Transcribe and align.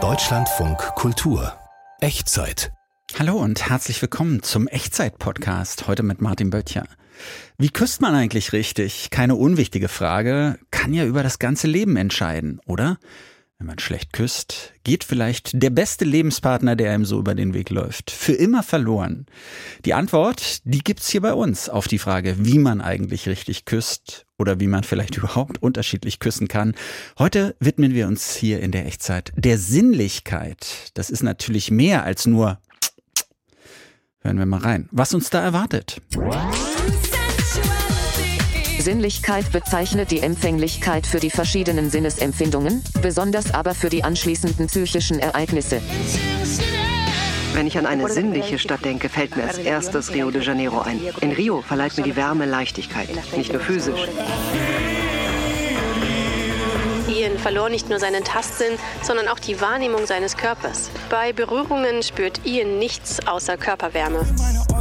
Deutschlandfunk 0.00 0.78
Kultur 0.94 1.52
Echtzeit. 2.00 2.70
Hallo 3.18 3.38
und 3.38 3.68
herzlich 3.68 4.00
willkommen 4.00 4.44
zum 4.44 4.68
Echtzeit-Podcast, 4.68 5.88
heute 5.88 6.04
mit 6.04 6.20
Martin 6.20 6.50
Böttcher. 6.50 6.84
Wie 7.56 7.70
küsst 7.70 8.00
man 8.00 8.14
eigentlich 8.14 8.52
richtig? 8.52 9.10
Keine 9.10 9.34
unwichtige 9.34 9.88
Frage, 9.88 10.60
kann 10.70 10.94
ja 10.94 11.06
über 11.06 11.24
das 11.24 11.40
ganze 11.40 11.66
Leben 11.66 11.96
entscheiden, 11.96 12.60
oder? 12.66 12.98
Wenn 13.60 13.66
man 13.66 13.80
schlecht 13.80 14.12
küsst, 14.12 14.72
geht 14.84 15.02
vielleicht 15.02 15.60
der 15.60 15.70
beste 15.70 16.04
Lebenspartner, 16.04 16.76
der 16.76 16.92
einem 16.92 17.04
so 17.04 17.18
über 17.18 17.34
den 17.34 17.54
Weg 17.54 17.70
läuft, 17.70 18.12
für 18.12 18.34
immer 18.34 18.62
verloren. 18.62 19.26
Die 19.84 19.94
Antwort, 19.94 20.60
die 20.62 20.78
gibt's 20.78 21.08
hier 21.08 21.22
bei 21.22 21.34
uns 21.34 21.68
auf 21.68 21.88
die 21.88 21.98
Frage, 21.98 22.36
wie 22.38 22.60
man 22.60 22.80
eigentlich 22.80 23.28
richtig 23.28 23.64
küsst 23.64 24.26
oder 24.38 24.60
wie 24.60 24.68
man 24.68 24.84
vielleicht 24.84 25.16
überhaupt 25.16 25.60
unterschiedlich 25.60 26.20
küssen 26.20 26.46
kann. 26.46 26.76
Heute 27.18 27.56
widmen 27.58 27.94
wir 27.94 28.06
uns 28.06 28.36
hier 28.36 28.60
in 28.60 28.70
der 28.70 28.86
Echtzeit 28.86 29.32
der 29.34 29.58
Sinnlichkeit. 29.58 30.92
Das 30.94 31.10
ist 31.10 31.24
natürlich 31.24 31.72
mehr 31.72 32.04
als 32.04 32.26
nur 32.26 32.60
Hören 34.20 34.38
wir 34.38 34.46
mal 34.46 34.60
rein, 34.60 34.88
was 34.92 35.14
uns 35.14 35.30
da 35.30 35.42
erwartet. 35.42 36.00
Sinnlichkeit 38.80 39.50
bezeichnet 39.52 40.10
die 40.10 40.20
Empfänglichkeit 40.20 41.06
für 41.06 41.20
die 41.20 41.30
verschiedenen 41.30 41.90
Sinnesempfindungen, 41.90 42.82
besonders 43.02 43.52
aber 43.52 43.74
für 43.74 43.88
die 43.88 44.04
anschließenden 44.04 44.66
psychischen 44.68 45.18
Ereignisse. 45.18 45.80
Wenn 47.54 47.66
ich 47.66 47.76
an 47.76 47.86
eine 47.86 48.08
sinnliche 48.08 48.58
Stadt 48.58 48.84
denke, 48.84 49.08
fällt 49.08 49.36
mir 49.36 49.44
als 49.44 49.58
erstes 49.58 50.12
Rio 50.12 50.30
de 50.30 50.42
Janeiro 50.42 50.80
ein. 50.80 51.00
In 51.20 51.32
Rio 51.32 51.60
verleiht 51.62 51.96
mir 51.96 52.04
die 52.04 52.14
Wärme 52.14 52.46
Leichtigkeit, 52.46 53.08
nicht 53.36 53.52
nur 53.52 53.60
physisch. 53.60 54.00
Ian 57.08 57.38
verlor 57.38 57.68
nicht 57.68 57.88
nur 57.88 57.98
seinen 57.98 58.22
Tastsinn, 58.22 58.74
sondern 59.02 59.28
auch 59.28 59.38
die 59.38 59.60
Wahrnehmung 59.60 60.06
seines 60.06 60.36
Körpers. 60.36 60.90
Bei 61.10 61.32
Berührungen 61.32 62.02
spürt 62.02 62.40
Ian 62.44 62.78
nichts 62.78 63.26
außer 63.26 63.56
Körperwärme. 63.56 64.24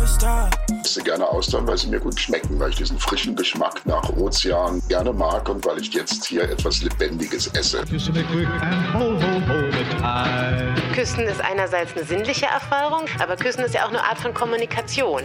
Ich 0.08 0.86
esse 0.86 1.04
gerne 1.04 1.28
Austern, 1.28 1.68
weil 1.68 1.78
sie 1.78 1.88
mir 1.88 2.00
gut 2.00 2.18
schmecken, 2.18 2.58
weil 2.60 2.70
ich 2.70 2.78
diesen 2.78 2.98
frischen 2.98 3.36
Geschmack 3.36 3.82
nach 3.86 4.10
Ozean 4.16 4.82
gerne 4.88 5.12
mag 5.12 5.50
und 5.50 5.66
weil 5.66 5.80
ich 5.80 5.94
jetzt 5.94 6.26
hier 6.26 6.44
etwas 6.44 6.82
Lebendiges 6.82 7.48
esse. 7.48 7.84
Küssen 10.94 11.26
ist 11.26 11.42
einerseits 11.42 11.96
eine 11.96 12.06
sinnliche 12.06 12.46
Erfahrung, 12.46 13.04
aber 13.20 13.36
Küssen 13.36 13.66
ist 13.66 13.74
ja 13.74 13.84
auch 13.86 13.90
eine 13.90 14.04
Art 14.04 14.18
von 14.18 14.34
Kommunikation. 14.34 15.24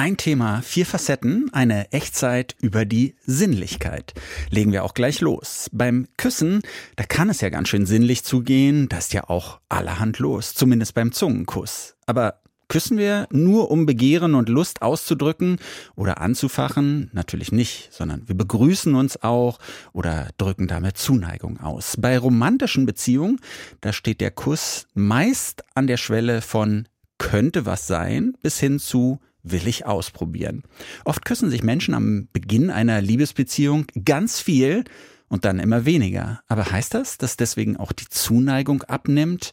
Ein 0.00 0.16
Thema, 0.16 0.62
vier 0.62 0.86
Facetten, 0.86 1.50
eine 1.52 1.92
Echtzeit 1.92 2.56
über 2.62 2.86
die 2.86 3.16
Sinnlichkeit. 3.26 4.14
Legen 4.48 4.72
wir 4.72 4.82
auch 4.82 4.94
gleich 4.94 5.20
los. 5.20 5.68
Beim 5.74 6.08
Küssen, 6.16 6.62
da 6.96 7.04
kann 7.04 7.28
es 7.28 7.42
ja 7.42 7.50
ganz 7.50 7.68
schön 7.68 7.84
sinnlich 7.84 8.24
zugehen, 8.24 8.88
da 8.88 8.96
ist 8.96 9.12
ja 9.12 9.28
auch 9.28 9.60
allerhand 9.68 10.18
los, 10.18 10.54
zumindest 10.54 10.94
beim 10.94 11.12
Zungenkuss. 11.12 11.96
Aber 12.06 12.40
küssen 12.68 12.96
wir 12.96 13.28
nur, 13.30 13.70
um 13.70 13.84
Begehren 13.84 14.34
und 14.34 14.48
Lust 14.48 14.80
auszudrücken 14.80 15.58
oder 15.96 16.18
anzufachen? 16.22 17.10
Natürlich 17.12 17.52
nicht, 17.52 17.92
sondern 17.92 18.26
wir 18.26 18.34
begrüßen 18.34 18.94
uns 18.94 19.22
auch 19.22 19.58
oder 19.92 20.30
drücken 20.38 20.66
damit 20.66 20.96
Zuneigung 20.96 21.60
aus. 21.60 21.98
Bei 21.98 22.16
romantischen 22.16 22.86
Beziehungen, 22.86 23.38
da 23.82 23.92
steht 23.92 24.22
der 24.22 24.30
Kuss 24.30 24.86
meist 24.94 25.62
an 25.74 25.86
der 25.86 25.98
Schwelle 25.98 26.40
von 26.40 26.88
könnte 27.18 27.66
was 27.66 27.86
sein 27.86 28.32
bis 28.40 28.58
hin 28.58 28.78
zu 28.78 29.20
will 29.42 29.66
ich 29.66 29.86
ausprobieren. 29.86 30.62
Oft 31.04 31.24
küssen 31.24 31.50
sich 31.50 31.62
Menschen 31.62 31.94
am 31.94 32.28
Beginn 32.32 32.70
einer 32.70 33.00
Liebesbeziehung 33.00 33.86
ganz 34.04 34.40
viel 34.40 34.84
und 35.28 35.44
dann 35.44 35.60
immer 35.60 35.86
weniger. 35.86 36.40
Aber 36.48 36.70
heißt 36.70 36.94
das, 36.94 37.18
dass 37.18 37.36
deswegen 37.36 37.76
auch 37.76 37.92
die 37.92 38.08
Zuneigung 38.08 38.82
abnimmt? 38.82 39.52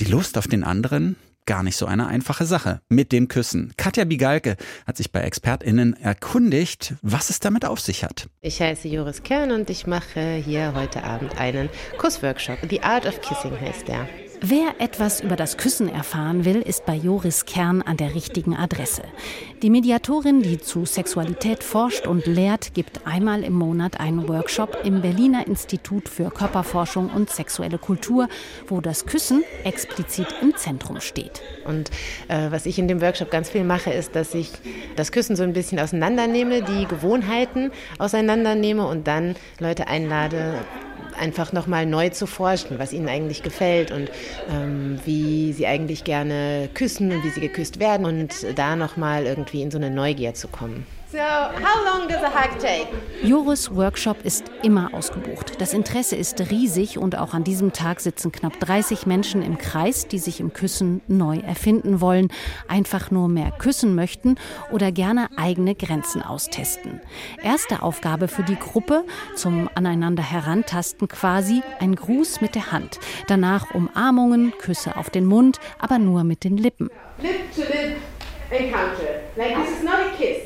Die 0.00 0.06
Lust 0.06 0.36
auf 0.38 0.48
den 0.48 0.64
anderen? 0.64 1.16
Gar 1.46 1.62
nicht 1.62 1.76
so 1.76 1.84
eine 1.84 2.06
einfache 2.06 2.46
Sache 2.46 2.80
mit 2.88 3.12
dem 3.12 3.28
Küssen. 3.28 3.74
Katja 3.76 4.04
Bigalke 4.04 4.56
hat 4.86 4.96
sich 4.96 5.12
bei 5.12 5.20
ExpertInnen 5.20 5.92
erkundigt, 5.94 6.94
was 7.02 7.28
es 7.28 7.38
damit 7.38 7.66
auf 7.66 7.80
sich 7.80 8.02
hat. 8.02 8.28
Ich 8.40 8.62
heiße 8.62 8.88
Joris 8.88 9.22
Kern 9.22 9.50
und 9.50 9.68
ich 9.68 9.86
mache 9.86 10.36
hier 10.36 10.72
heute 10.74 11.04
Abend 11.04 11.36
einen 11.36 11.68
Kussworkshop. 11.98 12.58
The 12.68 12.82
Art 12.82 13.04
of 13.04 13.20
Kissing 13.20 13.60
heißt 13.60 13.86
der. 13.88 14.08
Wer 14.46 14.74
etwas 14.78 15.22
über 15.22 15.36
das 15.36 15.56
Küssen 15.56 15.88
erfahren 15.88 16.44
will, 16.44 16.60
ist 16.60 16.84
bei 16.84 16.94
Joris 16.94 17.46
Kern 17.46 17.80
an 17.80 17.96
der 17.96 18.14
richtigen 18.14 18.54
Adresse. 18.54 19.00
Die 19.62 19.70
Mediatorin, 19.70 20.42
die 20.42 20.58
zu 20.58 20.84
Sexualität 20.84 21.64
forscht 21.64 22.06
und 22.06 22.26
lehrt, 22.26 22.74
gibt 22.74 23.06
einmal 23.06 23.42
im 23.42 23.54
Monat 23.54 23.98
einen 24.00 24.28
Workshop 24.28 24.76
im 24.84 25.00
Berliner 25.00 25.46
Institut 25.46 26.10
für 26.10 26.28
Körperforschung 26.28 27.08
und 27.08 27.30
sexuelle 27.30 27.78
Kultur, 27.78 28.28
wo 28.68 28.82
das 28.82 29.06
Küssen 29.06 29.44
explizit 29.64 30.26
im 30.42 30.54
Zentrum 30.54 31.00
steht. 31.00 31.40
Und 31.64 31.90
äh, 32.28 32.50
was 32.50 32.66
ich 32.66 32.78
in 32.78 32.86
dem 32.86 33.00
Workshop 33.00 33.30
ganz 33.30 33.48
viel 33.48 33.64
mache, 33.64 33.94
ist, 33.94 34.14
dass 34.14 34.34
ich 34.34 34.50
das 34.94 35.10
Küssen 35.10 35.36
so 35.36 35.42
ein 35.42 35.54
bisschen 35.54 35.80
auseinandernehme, 35.80 36.60
die 36.60 36.84
Gewohnheiten 36.84 37.72
auseinandernehme 37.98 38.86
und 38.86 39.06
dann 39.06 39.36
Leute 39.58 39.86
einlade, 39.86 40.58
einfach 41.18 41.52
nochmal 41.52 41.86
neu 41.86 42.10
zu 42.10 42.26
forschen, 42.26 42.78
was 42.78 42.92
ihnen 42.92 43.08
eigentlich 43.08 43.42
gefällt 43.42 43.90
und 43.90 44.10
ähm, 44.50 44.98
wie 45.04 45.52
sie 45.52 45.66
eigentlich 45.66 46.04
gerne 46.04 46.68
küssen 46.74 47.12
und 47.12 47.24
wie 47.24 47.30
sie 47.30 47.40
geküsst 47.40 47.80
werden 47.80 48.06
und 48.06 48.34
da 48.56 48.76
nochmal 48.76 49.24
irgendwie 49.24 49.62
in 49.62 49.70
so 49.70 49.78
eine 49.78 49.90
Neugier 49.90 50.34
zu 50.34 50.48
kommen. 50.48 50.86
So, 51.14 51.20
how 51.20 51.84
long 51.84 52.08
does 52.08 52.24
a 52.24 52.28
hug 52.28 52.58
take? 52.58 52.88
Joris 53.22 53.72
Workshop 53.72 54.24
ist 54.24 54.50
immer 54.64 54.92
ausgebucht. 54.92 55.60
Das 55.60 55.72
Interesse 55.72 56.16
ist 56.16 56.50
riesig 56.50 56.98
und 56.98 57.16
auch 57.16 57.34
an 57.34 57.44
diesem 57.44 57.72
Tag 57.72 58.00
sitzen 58.00 58.32
knapp 58.32 58.58
30 58.58 59.06
Menschen 59.06 59.40
im 59.40 59.56
Kreis, 59.56 60.08
die 60.08 60.18
sich 60.18 60.40
im 60.40 60.52
Küssen 60.52 61.02
neu 61.06 61.38
erfinden 61.38 62.00
wollen, 62.00 62.32
einfach 62.66 63.12
nur 63.12 63.28
mehr 63.28 63.52
küssen 63.52 63.94
möchten 63.94 64.34
oder 64.72 64.90
gerne 64.90 65.28
eigene 65.36 65.76
Grenzen 65.76 66.20
austesten. 66.20 67.00
Erste 67.40 67.84
Aufgabe 67.84 68.26
für 68.26 68.42
die 68.42 68.58
Gruppe, 68.58 69.04
zum 69.36 69.70
aneinander 69.76 70.24
herantasten 70.24 71.06
quasi, 71.06 71.62
ein 71.78 71.94
Gruß 71.94 72.40
mit 72.40 72.56
der 72.56 72.72
Hand. 72.72 72.98
Danach 73.28 73.72
Umarmungen, 73.72 74.52
Küsse 74.58 74.96
auf 74.96 75.10
den 75.10 75.26
Mund, 75.26 75.60
aber 75.78 76.00
nur 76.00 76.24
mit 76.24 76.42
den 76.42 76.56
Lippen. 76.56 76.90
Lip 77.22 77.54
to 77.54 77.60
lip. 77.60 77.98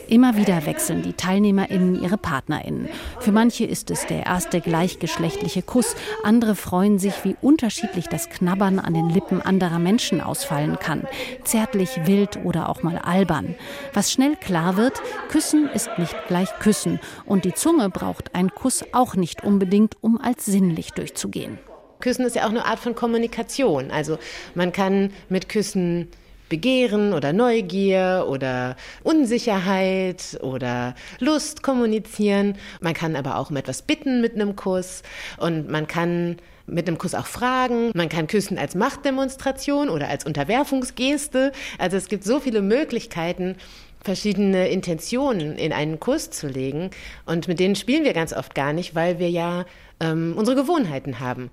Immer 0.09 0.37
wieder 0.37 0.67
wechseln 0.67 1.03
die 1.03 1.13
TeilnehmerInnen 1.13 2.03
ihre 2.03 2.17
PartnerInnen. 2.17 2.89
Für 3.21 3.33
manche 3.33 3.65
ist 3.65 3.91
es 3.91 4.07
der 4.07 4.27
erste 4.27 4.61
gleichgeschlechtliche 4.61 5.63
Kuss. 5.63 5.95
Andere 6.23 6.55
freuen 6.55 6.99
sich, 6.99 7.25
wie 7.25 7.37
unterschiedlich 7.41 8.07
das 8.09 8.31
Knabbern 8.31 8.79
an 8.79 8.95
den 8.95 9.11
Lippen 9.11 9.43
anderer 9.43 9.79
Menschen 9.79 10.21
ausfallen 10.21 10.79
kann. 10.79 11.07
Zärtlich, 11.45 12.07
wild 12.07 12.39
oder 12.45 12.69
auch 12.69 12.83
mal 12.83 12.99
albern. 12.99 13.55
Was 13.93 14.13
schnell 14.13 14.37
klar 14.37 14.77
wird, 14.77 15.03
Küssen 15.29 15.69
ist 15.69 15.91
nicht 15.99 16.17
gleich 16.29 16.49
Küssen. 16.61 17.01
Und 17.27 17.45
die 17.45 17.55
Zunge 17.55 17.91
braucht 17.91 18.35
einen 18.35 18.55
Kuss 18.55 18.85
auch 18.93 19.15
nicht 19.15 19.45
unbedingt, 19.45 19.97
um 20.01 20.21
als 20.21 20.47
sinnlich 20.47 20.93
durchzugehen. 20.93 21.59
Küssen 22.01 22.25
ist 22.25 22.37
ja 22.37 22.45
auch 22.45 22.51
eine 22.51 22.65
Art 22.65 22.79
von 22.79 22.95
Kommunikation. 22.95 23.91
Also 23.91 24.19
man 24.55 24.73
kann 24.73 25.13
mit 25.29 25.49
Küssen 25.49 26.09
Begehren 26.49 27.13
oder 27.13 27.33
Neugier 27.33 28.27
oder 28.29 28.77
Unsicherheit 29.03 30.39
oder 30.43 30.95
Lust 31.19 31.63
kommunizieren. 31.63 32.57
Man 32.81 32.95
kann 32.95 33.17
aber 33.17 33.37
auch 33.37 33.51
um 33.51 33.57
etwas 33.57 33.83
bitten 33.83 34.21
mit 34.21 34.35
einem 34.35 34.57
Kuss 34.57 35.03
und 35.39 35.71
man 35.71 35.87
kann 35.87 36.37
mit 36.67 36.87
einem 36.87 36.99
Kuss 36.99 37.15
auch 37.15 37.27
fragen. 37.27 37.91
Man 37.95 38.09
kann 38.09 38.27
küssen 38.27 38.59
als 38.59 38.75
Machtdemonstration 38.75 39.89
oder 39.89 40.09
als 40.09 40.25
Unterwerfungsgeste. 40.25 41.53
Also 41.79 41.97
es 41.97 42.09
gibt 42.09 42.25
so 42.25 42.41
viele 42.41 42.63
Möglichkeiten, 42.63 43.57
verschiedene 44.03 44.69
Intentionen 44.69 45.57
in 45.57 45.73
einen 45.73 45.99
Kuss 45.99 46.31
zu 46.31 46.47
legen. 46.47 46.91
Und 47.27 47.49
mit 47.49 47.59
denen 47.59 47.75
spielen 47.75 48.05
wir 48.05 48.13
ganz 48.13 48.33
oft 48.33 48.55
gar 48.55 48.73
nicht, 48.73 48.95
weil 48.95 49.19
wir 49.19 49.31
ja 49.31 49.65
ähm, 50.01 50.35
unsere 50.37 50.57
Gewohnheiten 50.57 51.21
haben. 51.21 51.51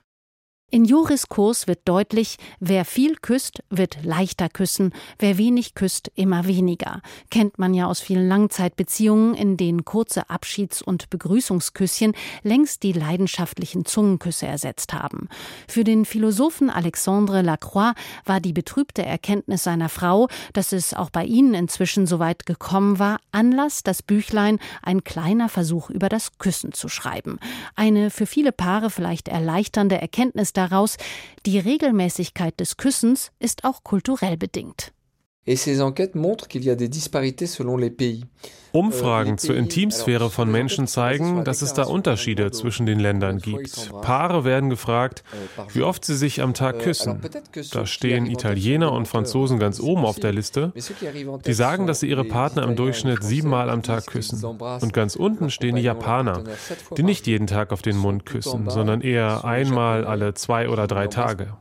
In 0.75 0.83
Juris 0.83 1.29
Kurs 1.29 1.67
wird 1.67 1.87
deutlich, 1.87 2.35
wer 2.59 2.83
viel 2.83 3.15
küsst, 3.15 3.63
wird 3.69 4.03
leichter 4.03 4.49
küssen, 4.49 4.91
wer 5.19 5.37
wenig 5.37 5.73
küsst, 5.73 6.11
immer 6.15 6.47
weniger. 6.47 7.01
Kennt 7.31 7.57
man 7.57 7.73
ja 7.73 7.87
aus 7.87 8.01
vielen 8.01 8.27
Langzeitbeziehungen, 8.27 9.35
in 9.35 9.55
denen 9.55 9.85
kurze 9.85 10.29
Abschieds- 10.29 10.81
und 10.81 11.09
Begrüßungsküsschen 11.09 12.11
längst 12.43 12.83
die 12.83 12.91
leidenschaftlichen 12.91 13.85
Zungenküsse 13.85 14.47
ersetzt 14.47 14.91
haben. 14.91 15.29
Für 15.65 15.85
den 15.85 16.03
Philosophen 16.03 16.69
Alexandre 16.69 17.41
Lacroix 17.41 17.93
war 18.25 18.41
die 18.41 18.51
betrübte 18.51 19.05
Erkenntnis 19.05 19.63
seiner 19.63 19.87
Frau, 19.87 20.27
dass 20.51 20.73
es 20.73 20.93
auch 20.93 21.09
bei 21.09 21.23
ihnen 21.23 21.53
inzwischen 21.53 22.05
so 22.05 22.19
weit 22.19 22.45
gekommen 22.45 22.99
war, 22.99 23.21
Anlass, 23.31 23.83
das 23.83 24.03
Büchlein 24.03 24.59
ein 24.81 25.05
kleiner 25.05 25.47
Versuch 25.47 25.89
über 25.89 26.09
das 26.09 26.37
Küssen 26.37 26.73
zu 26.73 26.89
schreiben. 26.89 27.39
Eine 27.77 28.09
für 28.09 28.25
viele 28.25 28.51
Paare 28.51 28.89
vielleicht 28.89 29.29
erleichternde 29.29 30.01
Erkenntnis 30.01 30.51
daraus, 30.69 30.97
die 31.45 31.59
Regelmäßigkeit 31.59 32.59
des 32.59 32.77
Küssens 32.77 33.31
ist 33.39 33.63
auch 33.63 33.83
kulturell 33.83 34.37
bedingt. 34.37 34.91
Et 35.47 35.57
ces 35.57 35.79
enquêtes 35.79 36.15
montrent 36.15 36.47
qu'il 36.47 36.63
y 36.63 36.71
a 36.71 36.75
des 36.75 36.89
disparités 36.89 37.45
selon 37.45 37.77
les 37.77 37.91
pays. 37.91 38.25
Umfragen 38.75 39.37
zur 39.37 39.55
Intimsphäre 39.55 40.29
von 40.29 40.51
Menschen 40.51 40.85
zeigen, 40.87 41.45
dass 41.45 41.61
es 41.61 41.73
da 41.73 41.83
Unterschiede 41.83 42.51
zwischen 42.51 42.85
den 42.85 42.99
Ländern 42.99 43.39
gibt. 43.39 43.89
Paare 44.01 44.43
werden 44.43 44.69
gefragt, 44.69 45.23
wie 45.71 45.81
oft 45.81 46.03
sie 46.03 46.15
sich 46.15 46.41
am 46.41 46.53
Tag 46.53 46.79
küssen. 46.79 47.21
Da 47.71 47.85
stehen 47.85 48.25
Italiener 48.25 48.91
und 48.91 49.07
Franzosen 49.07 49.59
ganz 49.59 49.79
oben 49.79 50.05
auf 50.05 50.19
der 50.19 50.33
Liste. 50.33 50.73
Die 51.45 51.53
sagen, 51.53 51.87
dass 51.87 52.01
sie 52.01 52.09
ihre 52.09 52.25
Partner 52.25 52.63
im 52.63 52.75
Durchschnitt 52.75 53.23
siebenmal 53.23 53.69
am 53.69 53.81
Tag 53.81 54.07
küssen. 54.07 54.43
Und 54.43 54.93
ganz 54.93 55.15
unten 55.15 55.49
stehen 55.49 55.77
die 55.77 55.81
Japaner, 55.81 56.43
die 56.97 57.03
nicht 57.03 57.27
jeden 57.27 57.47
Tag 57.47 57.71
auf 57.71 57.81
den 57.81 57.95
Mund 57.95 58.25
küssen, 58.25 58.69
sondern 58.69 58.99
eher 58.99 59.45
einmal 59.45 60.05
alle 60.05 60.33
zwei 60.33 60.67
oder 60.67 60.87
drei 60.87 61.07
Tage. 61.07 61.53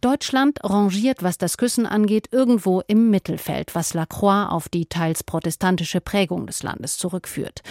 Deutschland 0.00 0.58
rangiert, 0.64 1.22
was 1.22 1.38
das 1.38 1.56
Küssen 1.56 1.86
angeht, 1.86 2.28
irgendwo 2.32 2.82
im 2.86 3.10
Mittelfeld, 3.10 3.74
was 3.74 3.94
Lacroix 3.94 4.50
auf 4.50 4.68
die 4.68 4.86
teils 4.86 5.22
protestantische 5.22 6.00
Prägung 6.00 6.46
des 6.46 6.62
Landes 6.62 6.96
zurückführt. 6.96 7.62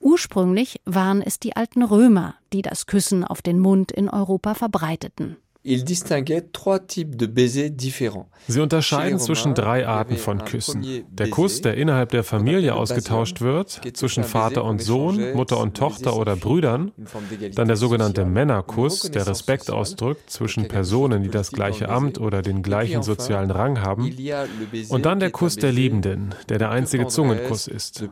Ursprünglich 0.00 0.80
waren 0.84 1.22
es 1.22 1.38
die 1.38 1.56
alten 1.56 1.82
Römer, 1.82 2.34
die 2.52 2.62
das 2.62 2.86
Küssen 2.86 3.24
auf 3.24 3.42
den 3.42 3.58
Mund 3.58 3.92
in 3.92 4.08
Europa 4.08 4.54
verbreiteten. 4.54 5.36
Sie 8.48 8.60
unterscheiden 8.60 9.18
zwischen 9.18 9.54
drei 9.54 9.86
Arten 9.86 10.16
von 10.16 10.44
Küssen. 10.44 11.04
Der 11.10 11.30
Kuss, 11.30 11.60
der 11.60 11.76
innerhalb 11.76 12.10
der 12.10 12.24
Familie 12.24 12.74
ausgetauscht 12.74 13.40
wird, 13.40 13.80
zwischen 13.94 14.24
Vater 14.24 14.64
und 14.64 14.80
Sohn, 14.80 15.32
Mutter 15.34 15.58
und 15.58 15.76
Tochter 15.76 16.16
oder 16.16 16.36
Brüdern. 16.36 16.92
Dann 17.54 17.68
der 17.68 17.76
sogenannte 17.76 18.24
Männerkuss, 18.24 19.10
der 19.10 19.26
Respekt 19.26 19.70
ausdrückt 19.70 20.30
zwischen 20.30 20.68
Personen, 20.68 21.22
die 21.22 21.30
das 21.30 21.50
gleiche 21.50 21.88
Amt 21.88 22.20
oder 22.20 22.42
den 22.42 22.62
gleichen 22.62 23.02
sozialen 23.02 23.50
Rang 23.50 23.82
haben. 23.82 24.14
Und 24.88 25.06
dann 25.06 25.20
der 25.20 25.30
Kuss 25.30 25.56
der 25.56 25.72
Liebenden, 25.72 26.34
der 26.48 26.58
der 26.58 26.70
einzige 26.70 27.08
Zungenkuss 27.08 27.66
ist. 27.66 28.08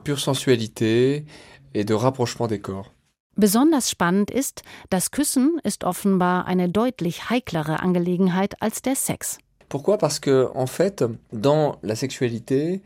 Besonders 3.36 3.90
spannend 3.90 4.30
ist, 4.30 4.62
das 4.90 5.10
Küssen 5.10 5.60
ist 5.64 5.84
offenbar 5.84 6.46
eine 6.46 6.68
deutlich 6.68 7.30
heiklere 7.30 7.80
Angelegenheit 7.80 8.62
als 8.62 8.80
der 8.82 8.94
Sex. 8.94 9.38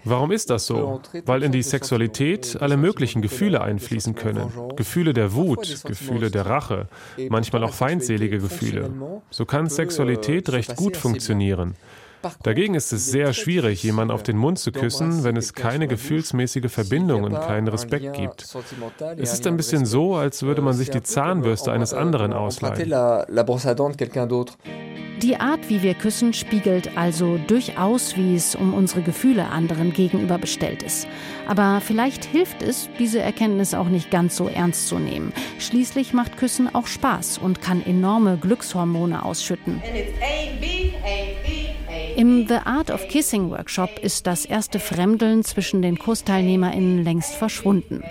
Warum 0.04 0.30
ist 0.32 0.50
das 0.50 0.66
so? 0.66 1.00
Weil 1.26 1.42
in 1.42 1.52
die 1.52 1.62
Sexualität 1.62 2.56
alle 2.60 2.76
möglichen 2.78 3.20
Gefühle 3.20 3.60
einfließen 3.60 4.14
können. 4.14 4.50
Gefühle 4.76 5.12
der 5.12 5.34
Wut, 5.34 5.84
Gefühle 5.84 6.30
der 6.30 6.46
Rache, 6.46 6.88
manchmal 7.28 7.64
auch 7.64 7.74
feindselige 7.74 8.38
Gefühle. 8.38 8.90
So 9.30 9.44
kann 9.44 9.68
Sexualität 9.68 10.50
recht 10.50 10.76
gut 10.76 10.96
funktionieren. 10.96 11.74
Dagegen 12.42 12.74
ist 12.74 12.92
es 12.92 13.06
sehr 13.06 13.32
schwierig, 13.32 13.82
jemanden 13.82 14.12
auf 14.12 14.22
den 14.22 14.36
Mund 14.36 14.58
zu 14.58 14.72
küssen, 14.72 15.24
wenn 15.24 15.36
es 15.36 15.54
keine 15.54 15.88
gefühlsmäßige 15.88 16.70
Verbindung 16.70 17.24
und 17.24 17.34
keinen 17.34 17.68
Respekt 17.68 18.14
gibt. 18.14 18.46
Es 19.16 19.32
ist 19.32 19.46
ein 19.46 19.56
bisschen 19.56 19.86
so, 19.86 20.16
als 20.16 20.42
würde 20.42 20.62
man 20.62 20.74
sich 20.74 20.90
die 20.90 21.02
Zahnbürste 21.02 21.72
eines 21.72 21.94
anderen 21.94 22.32
ausleihen. 22.32 22.92
Die 25.22 25.36
Art, 25.36 25.68
wie 25.68 25.82
wir 25.82 25.94
küssen, 25.94 26.32
spiegelt 26.32 26.96
also 26.96 27.38
durchaus, 27.48 28.16
wie 28.16 28.36
es 28.36 28.54
um 28.54 28.72
unsere 28.72 29.02
Gefühle 29.02 29.46
anderen 29.46 29.92
gegenüber 29.92 30.38
bestellt 30.38 30.84
ist. 30.84 31.08
Aber 31.48 31.80
vielleicht 31.80 32.24
hilft 32.26 32.62
es, 32.62 32.88
diese 32.98 33.20
Erkenntnis 33.20 33.74
auch 33.74 33.88
nicht 33.88 34.10
ganz 34.10 34.36
so 34.36 34.48
ernst 34.48 34.86
zu 34.86 34.98
nehmen. 34.98 35.32
Schließlich 35.58 36.12
macht 36.12 36.36
Küssen 36.36 36.72
auch 36.72 36.86
Spaß 36.86 37.38
und 37.38 37.60
kann 37.62 37.84
enorme 37.84 38.36
Glückshormone 38.36 39.24
ausschütten. 39.24 39.82
Im 42.16 42.46
The 42.46 42.58
Art 42.64 42.90
of 42.90 43.08
Kissing 43.08 43.50
Workshop 43.50 43.98
ist 44.02 44.26
das 44.26 44.44
erste 44.44 44.78
Fremdeln 44.78 45.42
zwischen 45.42 45.82
den 45.82 45.98
KussteilnehmerInnen 45.98 47.02
längst 47.02 47.34
verschwunden. 47.34 48.02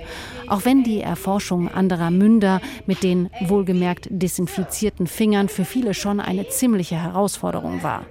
Auch 0.48 0.66
wenn 0.66 0.84
die 0.84 1.02
Erforschung 1.02 1.70
anderer 1.70 2.12
Münder 2.12 2.62
mit 2.86 3.04
den 3.04 3.30
wohlgemerkt 3.42 4.08
desinfizierten 4.10 5.08
Fingern 5.08 5.50
für 5.50 5.66
viele 5.66 5.94
schon 5.94 6.20
eine 6.20 6.48
ziemliche 6.48 6.96
Herausforderung 6.96 7.84
war. 7.84 8.06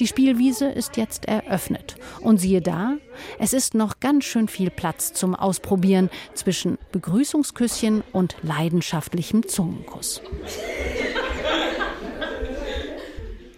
Die 0.00 0.06
Spielwiese 0.06 0.66
ist 0.66 0.96
jetzt 0.96 1.26
eröffnet. 1.26 1.96
Und 2.20 2.38
siehe 2.38 2.60
da, 2.60 2.96
es 3.38 3.52
ist 3.52 3.74
noch 3.74 4.00
ganz 4.00 4.24
schön 4.24 4.48
viel 4.48 4.70
Platz 4.70 5.12
zum 5.12 5.34
Ausprobieren 5.34 6.10
zwischen 6.34 6.78
Begrüßungsküsschen 6.92 8.02
und 8.12 8.36
leidenschaftlichem 8.42 9.48
Zungenkuss. 9.48 10.20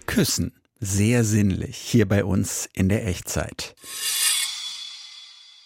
Küssen 0.05 0.53
sehr 0.79 1.23
sinnlich 1.23 1.77
hier 1.77 2.07
bei 2.07 2.23
uns 2.23 2.69
in 2.73 2.89
der 2.89 3.05
Echtzeit. 3.05 3.75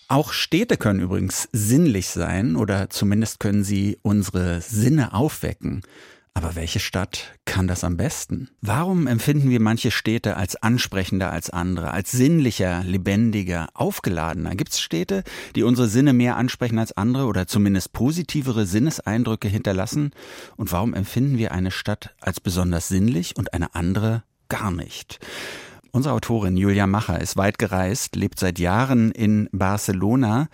Auch 0.08 0.34
Städte 0.34 0.78
können 0.78 1.00
übrigens 1.00 1.48
sinnlich 1.52 2.08
sein 2.08 2.56
oder 2.56 2.90
zumindest 2.90 3.40
können 3.40 3.64
sie 3.64 3.98
unsere 4.02 4.62
Sinne 4.62 5.14
aufwecken. 5.14 5.82
Aber 6.36 6.56
welche 6.56 6.80
Stadt 6.80 7.36
kann 7.46 7.68
das 7.68 7.84
am 7.84 7.96
besten? 7.96 8.50
Warum 8.62 9.06
empfinden 9.06 9.52
wir 9.52 9.60
manche 9.60 9.92
Städte 9.92 10.36
als 10.36 10.56
ansprechender 10.56 11.32
als 11.32 11.52
andere, 11.52 11.92
als 11.92 12.12
sinnlicher, 12.12 12.84
lebendiger, 12.84 13.68
aufgeladener? 13.76 14.56
Gibt 14.56 14.72
es 14.72 14.82
Städte, 14.82 15.24
die 15.56 15.62
unsere 15.62 15.88
Sinne 15.88 16.12
mehr 16.12 16.36
ansprechen 16.36 16.80
als 16.80 16.98
andere 16.98 17.26
oder 17.26 17.46
zumindest 17.46 17.94
positivere 17.94 18.66
Sinneseindrücke 18.66 19.48
hinterlassen? 19.48 20.12
Und 20.58 20.72
warum 20.72 20.96
empfinden 20.96 21.38
wir 21.38 21.52
eine 21.52 21.72
Stadt 21.72 22.16
als 22.20 22.40
besonders 22.40 22.88
sinnlich 22.88 23.36
und 23.38 23.54
eine 23.54 23.76
andere 23.76 24.24
gar 24.50 24.72
nicht. 24.72 25.20
Unsere 25.96 26.16
Autorin 26.16 26.58
Julia 26.58 26.88
Macher 26.88 27.22
ist 27.22 27.38
weit 27.38 27.60
gereist, 27.60 28.16
lebt 28.16 28.40
seit 28.40 28.58
Jahren 28.58 29.12
in 29.12 29.48
Barcelona 29.52 30.48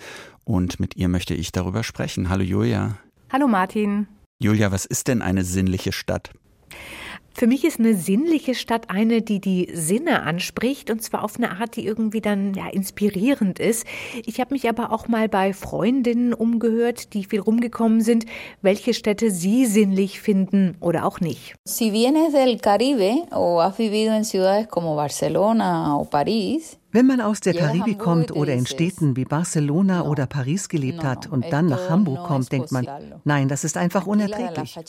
und 0.43 0.81
mit 0.81 0.97
ihr 0.97 1.07
möchte 1.07 1.33
ich 1.33 1.53
darüber 1.53 1.83
sprechen. 1.83 2.27
Hallo 2.27 2.43
Julia. 2.43 2.97
Hallo 3.31 3.47
Martin. 3.47 4.09
Julia, 4.41 4.73
was 4.73 4.85
ist 4.85 5.07
denn 5.07 5.21
eine 5.21 5.45
sinnliche 5.45 5.93
Stadt? 5.93 6.31
Für 7.39 7.47
mich 7.47 7.63
ist 7.63 7.79
eine 7.79 7.95
sinnliche 7.95 8.53
Stadt 8.53 8.89
eine, 8.89 9.21
die 9.21 9.39
die 9.39 9.69
Sinne 9.71 10.23
anspricht 10.23 10.91
und 10.91 11.01
zwar 11.01 11.23
auf 11.23 11.37
eine 11.37 11.51
Art, 11.51 11.77
die 11.77 11.85
irgendwie 11.85 12.19
dann 12.19 12.53
ja 12.53 12.67
inspirierend 12.67 13.59
ist. 13.59 13.87
Ich 14.25 14.41
habe 14.41 14.53
mich 14.53 14.67
aber 14.67 14.91
auch 14.91 15.07
mal 15.07 15.29
bei 15.29 15.53
Freundinnen 15.53 16.33
umgehört, 16.33 17.13
die 17.13 17.23
viel 17.23 17.39
rumgekommen 17.39 18.01
sind, 18.01 18.25
welche 18.61 18.93
Städte 18.93 19.31
sie 19.31 19.67
sinnlich 19.67 20.19
finden 20.19 20.75
oder 20.81 21.05
auch 21.05 21.21
nicht. 21.21 21.55
Si 21.63 21.93
vienes 21.93 22.33
del 22.33 22.59
Caribe 22.59 23.25
o 23.31 23.61
has 23.61 23.79
vivido 23.79 24.11
en 24.11 24.25
ciudades 24.25 24.67
como 24.67 24.97
Barcelona 24.97 25.95
o 25.95 26.03
París, 26.03 26.77
wenn 26.91 27.05
man 27.05 27.21
aus 27.21 27.39
der 27.39 27.53
Karibik 27.53 27.99
kommt 27.99 28.31
oder 28.31 28.53
in 28.53 28.65
Städten 28.65 29.15
wie 29.15 29.25
Barcelona 29.25 30.03
oder 30.03 30.25
Paris 30.25 30.69
gelebt 30.69 31.03
hat 31.03 31.27
und 31.27 31.45
dann 31.51 31.67
nach 31.67 31.89
Hamburg 31.89 32.25
kommt, 32.25 32.51
denkt 32.51 32.71
man, 32.71 32.87
nein, 33.23 33.47
das 33.47 33.63
ist 33.63 33.77
einfach 33.77 34.07
unerträglich. 34.07 34.79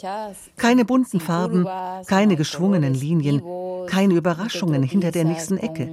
Keine 0.56 0.84
bunten 0.84 1.20
Farben, 1.20 1.66
keine 2.06 2.36
geschwungenen 2.36 2.94
Linien, 2.94 3.42
keine 3.86 4.14
Überraschungen 4.14 4.82
hinter 4.82 5.10
der 5.10 5.24
nächsten 5.24 5.58
Ecke. 5.58 5.88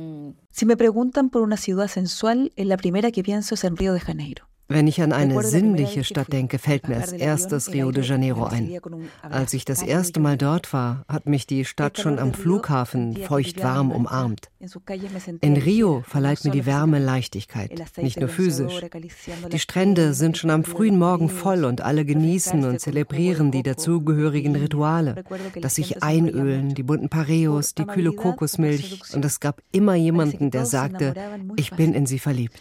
Si 0.49 0.65
me 0.65 0.75
preguntan 0.75 1.29
por 1.29 1.43
una 1.43 1.55
ciudad 1.55 1.87
sensual, 1.87 2.51
la 2.55 2.77
primera 2.77 3.11
que 3.11 3.21
pienso 3.21 3.53
es 3.53 3.63
en 3.63 3.77
Río 3.77 3.93
de 3.93 3.99
Janeiro. 3.99 4.47
Wenn 4.69 4.88
ich 4.88 5.01
an 5.01 5.13
eine 5.13 5.43
sinnliche 5.43 6.03
Stadt 6.03 6.33
denke, 6.33 6.59
fällt 6.59 6.89
mir 6.89 6.97
als 6.97 7.13
erstes 7.13 7.71
Rio 7.71 7.91
de 7.91 8.03
Janeiro 8.03 8.43
ein. 8.45 8.79
Als 9.21 9.53
ich 9.53 9.63
das 9.63 9.81
erste 9.81 10.19
Mal 10.19 10.38
dort 10.38 10.74
war, 10.74 11.05
hat 11.07 11.25
mich 11.25 11.47
die 11.47 11.63
Stadt 11.63 11.97
schon 12.00 12.19
am 12.19 12.33
Flughafen 12.33 13.15
feucht 13.15 13.63
warm 13.63 13.91
umarmt. 13.91 14.50
In 15.41 15.55
Rio 15.55 16.03
verleiht 16.05 16.43
mir 16.43 16.51
die 16.51 16.65
Wärme 16.65 17.00
Leichtigkeit, 17.00 17.81
nicht 17.97 18.19
nur 18.19 18.29
physisch. 18.29 18.81
Die 19.51 19.59
Strände 19.59 20.13
sind 20.13 20.38
schon 20.38 20.50
am 20.50 20.63
frühen 20.63 20.97
Morgen 20.97 21.29
voll 21.29 21.63
und 21.63 21.81
alle 21.81 22.03
genießen 22.03 22.65
und 22.65 22.81
zelebrieren 22.81 23.51
die 23.51 23.63
dazugehörigen 23.63 24.55
Rituale. 24.55 25.24
Das 25.62 25.75
sich 25.75 26.03
einölen, 26.03 26.74
die 26.74 26.83
bunten 26.83 27.09
Pareos, 27.09 27.74
die 27.74 27.86
kühle 27.86 28.12
Kokosmilch 28.12 29.01
und 29.13 29.24
es 29.24 29.39
gab 29.39 29.62
immer 29.71 29.95
jemanden, 29.95 30.51
der 30.51 30.65
sagte, 30.65 31.13
ich 31.55 31.71
bin 31.71 31.93
in 31.93 32.05
sie 32.05 32.19
verliebt 32.19 32.59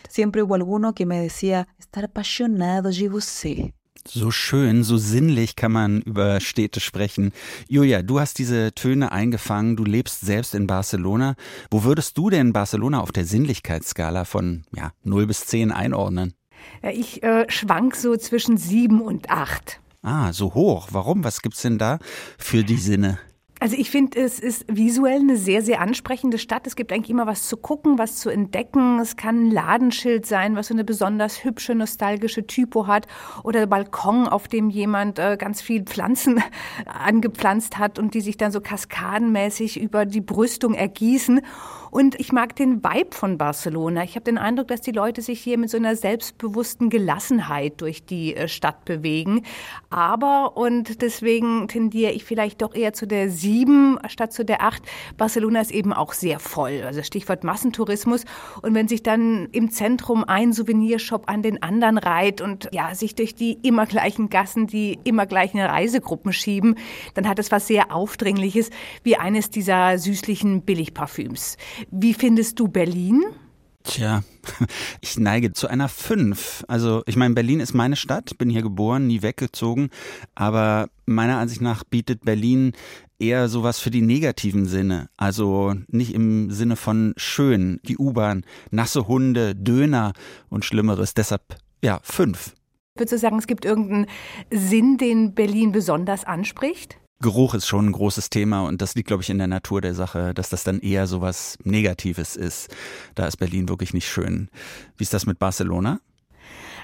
estar 1.96 2.04
apaixonado 2.04 2.90
de 2.90 3.08
você. 3.08 3.72
So 4.06 4.30
schön, 4.30 4.84
so 4.84 4.98
sinnlich 4.98 5.56
kann 5.56 5.72
man 5.72 6.00
über 6.02 6.40
Städte 6.40 6.78
sprechen. 6.78 7.32
Julia, 7.68 8.02
du 8.02 8.20
hast 8.20 8.38
diese 8.38 8.72
Töne 8.72 9.10
eingefangen, 9.10 9.74
du 9.74 9.84
lebst 9.84 10.20
selbst 10.20 10.54
in 10.54 10.68
Barcelona. 10.68 11.34
Wo 11.70 11.82
würdest 11.82 12.16
du 12.16 12.30
denn 12.30 12.52
Barcelona 12.52 13.00
auf 13.00 13.10
der 13.10 13.24
Sinnlichkeitsskala 13.24 14.24
von 14.24 14.64
ja, 14.76 14.92
0 15.02 15.26
bis 15.26 15.46
10 15.46 15.72
einordnen? 15.72 16.34
Ich 16.82 17.22
äh, 17.24 17.46
schwank 17.48 17.96
so 17.96 18.16
zwischen 18.16 18.58
7 18.58 19.00
und 19.00 19.30
8. 19.30 19.80
Ah, 20.02 20.32
so 20.32 20.54
hoch. 20.54 20.88
Warum? 20.92 21.24
Was 21.24 21.42
gibt's 21.42 21.62
denn 21.62 21.78
da 21.78 21.98
für 22.38 22.62
die 22.62 22.76
Sinne? 22.76 23.18
Also 23.58 23.74
ich 23.78 23.90
finde, 23.90 24.20
es 24.20 24.38
ist 24.38 24.66
visuell 24.68 25.20
eine 25.20 25.38
sehr, 25.38 25.62
sehr 25.62 25.80
ansprechende 25.80 26.36
Stadt. 26.36 26.66
Es 26.66 26.76
gibt 26.76 26.92
eigentlich 26.92 27.08
immer 27.08 27.26
was 27.26 27.48
zu 27.48 27.56
gucken, 27.56 27.98
was 27.98 28.16
zu 28.16 28.28
entdecken. 28.28 28.98
Es 28.98 29.16
kann 29.16 29.46
ein 29.46 29.50
Ladenschild 29.50 30.26
sein, 30.26 30.56
was 30.56 30.66
so 30.66 30.74
eine 30.74 30.84
besonders 30.84 31.42
hübsche, 31.42 31.74
nostalgische 31.74 32.46
Typo 32.46 32.86
hat. 32.86 33.06
Oder 33.44 33.66
Balkon, 33.66 34.28
auf 34.28 34.46
dem 34.46 34.68
jemand 34.68 35.18
äh, 35.18 35.38
ganz 35.38 35.62
viel 35.62 35.84
Pflanzen 35.84 36.42
angepflanzt 36.86 37.78
hat 37.78 37.98
und 37.98 38.12
die 38.12 38.20
sich 38.20 38.36
dann 38.36 38.52
so 38.52 38.60
kaskadenmäßig 38.60 39.80
über 39.80 40.04
die 40.04 40.20
Brüstung 40.20 40.74
ergießen. 40.74 41.40
Und 41.90 42.18
ich 42.20 42.32
mag 42.32 42.56
den 42.56 42.82
Vibe 42.82 43.14
von 43.14 43.38
Barcelona. 43.38 44.04
Ich 44.04 44.14
habe 44.14 44.24
den 44.24 44.38
Eindruck, 44.38 44.68
dass 44.68 44.80
die 44.80 44.92
Leute 44.92 45.22
sich 45.22 45.40
hier 45.40 45.58
mit 45.58 45.70
so 45.70 45.76
einer 45.76 45.96
selbstbewussten 45.96 46.90
Gelassenheit 46.90 47.80
durch 47.80 48.04
die 48.04 48.36
äh, 48.36 48.48
Stadt 48.48 48.84
bewegen. 48.84 49.42
Aber, 49.90 50.56
und 50.56 51.02
deswegen 51.02 51.68
tendiere 51.68 52.12
ich 52.12 52.24
vielleicht 52.24 52.62
doch 52.62 52.74
eher 52.74 52.92
zu 52.92 53.06
der 53.06 53.30
sieben 53.30 53.98
statt 54.08 54.32
zu 54.32 54.44
der 54.44 54.62
acht. 54.62 54.82
Barcelona 55.16 55.60
ist 55.60 55.70
eben 55.70 55.92
auch 55.92 56.12
sehr 56.12 56.38
voll. 56.38 56.82
Also 56.84 57.02
Stichwort 57.02 57.44
Massentourismus. 57.44 58.24
Und 58.62 58.74
wenn 58.74 58.88
sich 58.88 59.02
dann 59.02 59.48
im 59.52 59.70
Zentrum 59.70 60.24
ein 60.24 60.52
Souvenirshop 60.52 61.28
an 61.28 61.42
den 61.42 61.62
anderen 61.62 61.98
reiht 61.98 62.40
und 62.40 62.68
ja, 62.72 62.94
sich 62.94 63.14
durch 63.14 63.34
die 63.34 63.58
immer 63.62 63.86
gleichen 63.86 64.28
Gassen 64.28 64.66
die 64.66 64.98
immer 65.04 65.26
gleichen 65.26 65.60
Reisegruppen 65.60 66.32
schieben, 66.32 66.76
dann 67.14 67.28
hat 67.28 67.38
es 67.38 67.50
was 67.50 67.66
sehr 67.66 67.92
Aufdringliches, 67.94 68.70
wie 69.02 69.16
eines 69.16 69.50
dieser 69.50 69.98
süßlichen 69.98 70.62
Billigparfüms. 70.62 71.56
Wie 71.90 72.14
findest 72.14 72.58
du 72.58 72.68
Berlin? 72.68 73.22
Tja, 73.86 74.22
ich 75.00 75.18
neige 75.18 75.52
zu 75.52 75.68
einer 75.68 75.88
5. 75.88 76.64
Also 76.66 77.02
ich 77.06 77.16
meine, 77.16 77.34
Berlin 77.34 77.60
ist 77.60 77.72
meine 77.72 77.96
Stadt, 77.96 78.36
bin 78.36 78.50
hier 78.50 78.62
geboren, 78.62 79.06
nie 79.06 79.22
weggezogen, 79.22 79.90
aber 80.34 80.88
meiner 81.06 81.38
Ansicht 81.38 81.60
nach 81.60 81.84
bietet 81.84 82.24
Berlin 82.24 82.72
eher 83.18 83.48
sowas 83.48 83.78
für 83.78 83.90
die 83.90 84.02
negativen 84.02 84.66
Sinne. 84.66 85.08
Also 85.16 85.74
nicht 85.88 86.14
im 86.14 86.50
Sinne 86.50 86.76
von 86.76 87.14
schön, 87.16 87.80
die 87.84 87.96
U-Bahn, 87.96 88.44
nasse 88.70 89.06
Hunde, 89.06 89.54
Döner 89.54 90.12
und 90.48 90.64
Schlimmeres. 90.64 91.14
Deshalb 91.14 91.56
ja, 91.82 92.00
5. 92.02 92.54
Würdest 92.96 93.12
du 93.12 93.18
sagen, 93.18 93.38
es 93.38 93.46
gibt 93.46 93.64
irgendeinen 93.64 94.06
Sinn, 94.50 94.96
den 94.96 95.34
Berlin 95.34 95.70
besonders 95.70 96.24
anspricht? 96.24 96.98
Geruch 97.20 97.54
ist 97.54 97.66
schon 97.66 97.86
ein 97.86 97.92
großes 97.92 98.28
Thema 98.28 98.66
und 98.66 98.82
das 98.82 98.94
liegt, 98.94 99.08
glaube 99.08 99.22
ich, 99.22 99.30
in 99.30 99.38
der 99.38 99.46
Natur 99.46 99.80
der 99.80 99.94
Sache, 99.94 100.34
dass 100.34 100.50
das 100.50 100.64
dann 100.64 100.80
eher 100.80 101.06
so 101.06 101.22
was 101.22 101.56
Negatives 101.64 102.36
ist. 102.36 102.68
Da 103.14 103.26
ist 103.26 103.38
Berlin 103.38 103.68
wirklich 103.68 103.94
nicht 103.94 104.08
schön. 104.08 104.50
Wie 104.98 105.04
ist 105.04 105.14
das 105.14 105.24
mit 105.24 105.38
Barcelona? 105.38 106.00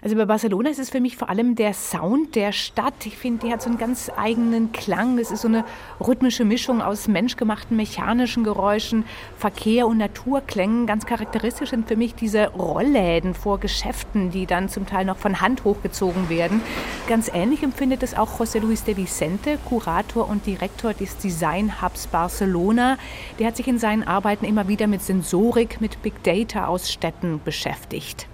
Also 0.04 0.16
bei 0.16 0.24
Barcelona 0.24 0.68
ist 0.68 0.80
es 0.80 0.90
für 0.90 0.98
mich 0.98 1.16
vor 1.16 1.30
allem 1.30 1.54
der 1.54 1.74
Sound 1.74 2.34
der 2.34 2.50
Stadt. 2.50 3.06
Ich 3.06 3.16
finde, 3.16 3.46
die 3.46 3.52
hat 3.52 3.62
so 3.62 3.68
einen 3.68 3.78
ganz 3.78 4.10
eigenen 4.16 4.72
Klang. 4.72 5.16
Es 5.16 5.30
ist 5.30 5.42
so 5.42 5.48
eine 5.48 5.64
rhythmische 6.04 6.44
Mischung 6.44 6.82
aus 6.82 7.06
menschgemachten 7.06 7.76
mechanischen 7.76 8.42
Geräuschen, 8.42 9.04
Verkehr 9.38 9.86
und 9.86 9.98
Naturklängen. 9.98 10.88
Ganz 10.88 11.06
charakteristisch 11.06 11.70
sind 11.70 11.86
für 11.86 11.94
mich 11.94 12.16
diese 12.16 12.48
Rollläden 12.48 13.34
vor 13.34 13.60
Geschäften, 13.60 14.32
die 14.32 14.46
dann 14.46 14.68
zum 14.68 14.86
Teil 14.86 15.04
noch 15.04 15.18
von 15.18 15.40
Hand 15.40 15.62
hochgezogen 15.62 16.28
werden. 16.28 16.62
Ganz 17.06 17.30
ähnlich 17.32 17.62
empfindet 17.62 18.02
es 18.02 18.14
auch 18.14 18.40
José 18.40 18.58
Luis 18.58 18.82
de 18.82 18.96
Vicente, 18.96 19.56
Kurator 19.68 20.28
und 20.28 20.46
Direktor 20.46 20.94
des 20.94 21.16
Design 21.18 21.80
Hubs 21.80 22.08
Barcelona. 22.08 22.98
Der 23.38 23.46
hat 23.46 23.56
sich 23.56 23.68
in 23.68 23.78
seinen 23.78 24.02
Arbeiten 24.02 24.46
immer 24.46 24.66
wieder 24.66 24.88
mit 24.88 25.00
Sensorik, 25.00 25.80
mit 25.80 26.02
Big 26.02 26.24
Data 26.24 26.66
aus 26.66 26.90
Städten 26.90 27.40
beschäftigt. 27.44 28.26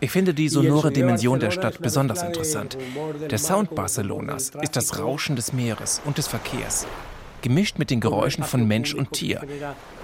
Ich 0.00 0.10
finde 0.10 0.34
die 0.34 0.48
sonore 0.48 0.92
Dimension 0.92 1.40
der 1.40 1.50
Stadt 1.50 1.80
besonders 1.80 2.22
interessant. 2.22 2.76
Der 3.30 3.38
Sound 3.38 3.74
Barcelonas 3.74 4.52
ist 4.60 4.76
das 4.76 4.98
Rauschen 4.98 5.34
des 5.36 5.52
Meeres 5.52 6.02
und 6.04 6.18
des 6.18 6.26
Verkehrs, 6.26 6.86
gemischt 7.40 7.78
mit 7.78 7.90
den 7.90 8.00
Geräuschen 8.00 8.44
von 8.44 8.66
Mensch 8.68 8.94
und 8.94 9.12
Tier. 9.12 9.40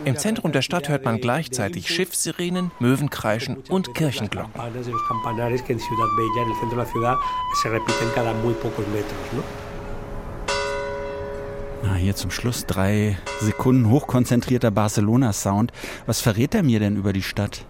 Im 0.07 0.17
Zentrum 0.17 0.53
der 0.53 0.63
Stadt 0.63 0.89
hört 0.89 1.05
man 1.05 1.21
gleichzeitig 1.21 1.89
Schiffssirenen, 1.89 2.71
Möwenkreischen 2.79 3.59
und 3.69 3.95
Kirchenglocken. 3.95 4.61
Na, 11.83 11.95
hier 11.95 12.15
zum 12.15 12.31
Schluss 12.31 12.67
drei 12.67 13.17
Sekunden 13.41 13.89
hochkonzentrierter 13.89 14.71
Barcelona-Sound. 14.71 15.73
Was 16.07 16.21
verrät 16.21 16.55
er 16.55 16.63
mir 16.63 16.79
denn 16.79 16.97
über 16.97 17.13
die 17.13 17.23
Stadt? 17.23 17.65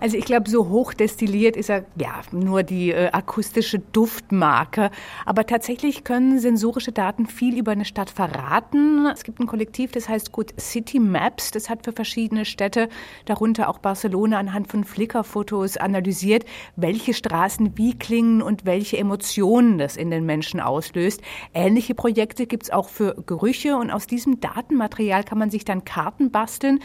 Also 0.00 0.16
ich 0.16 0.24
glaube, 0.24 0.48
so 0.48 0.68
hoch 0.68 0.94
destilliert 0.94 1.56
ist 1.56 1.70
er 1.70 1.84
ja 2.00 2.20
nur 2.32 2.62
die 2.62 2.90
äh, 2.90 3.10
akustische 3.10 3.78
Duftmarke. 3.78 4.90
Aber 5.26 5.46
tatsächlich 5.46 6.04
können 6.04 6.38
sensorische 6.38 6.92
Daten 6.92 7.26
viel 7.26 7.58
über 7.58 7.72
eine 7.72 7.84
Stadt 7.84 8.10
verraten. 8.10 9.06
Es 9.06 9.24
gibt 9.24 9.40
ein 9.40 9.46
Kollektiv, 9.46 9.92
das 9.92 10.08
heißt 10.08 10.32
Good 10.32 10.54
City 10.60 11.00
Maps. 11.00 11.50
Das 11.50 11.68
hat 11.68 11.84
für 11.84 11.92
verschiedene 11.92 12.44
Städte, 12.44 12.88
darunter 13.24 13.68
auch 13.68 13.78
Barcelona, 13.78 14.38
anhand 14.38 14.68
von 14.68 14.84
Flickr-Fotos 14.84 15.76
analysiert, 15.76 16.44
welche 16.76 17.14
Straßen 17.14 17.76
wie 17.76 17.98
klingen 17.98 18.42
und 18.42 18.64
welche 18.64 18.98
Emotionen 18.98 19.78
das 19.78 19.96
in 19.96 20.10
den 20.10 20.24
Menschen 20.26 20.60
auslöst. 20.60 21.22
Ähnliche 21.54 21.94
Projekte 21.94 22.46
gibt 22.46 22.64
es 22.64 22.70
auch 22.70 22.88
für 22.88 23.14
Gerüche 23.26 23.76
und 23.76 23.90
aus 23.90 24.06
diesem 24.06 24.40
Datenmaterial 24.40 25.24
kann 25.24 25.38
man 25.38 25.50
sich 25.50 25.64
dann 25.64 25.84
Karten 25.84 26.30
basteln, 26.30 26.80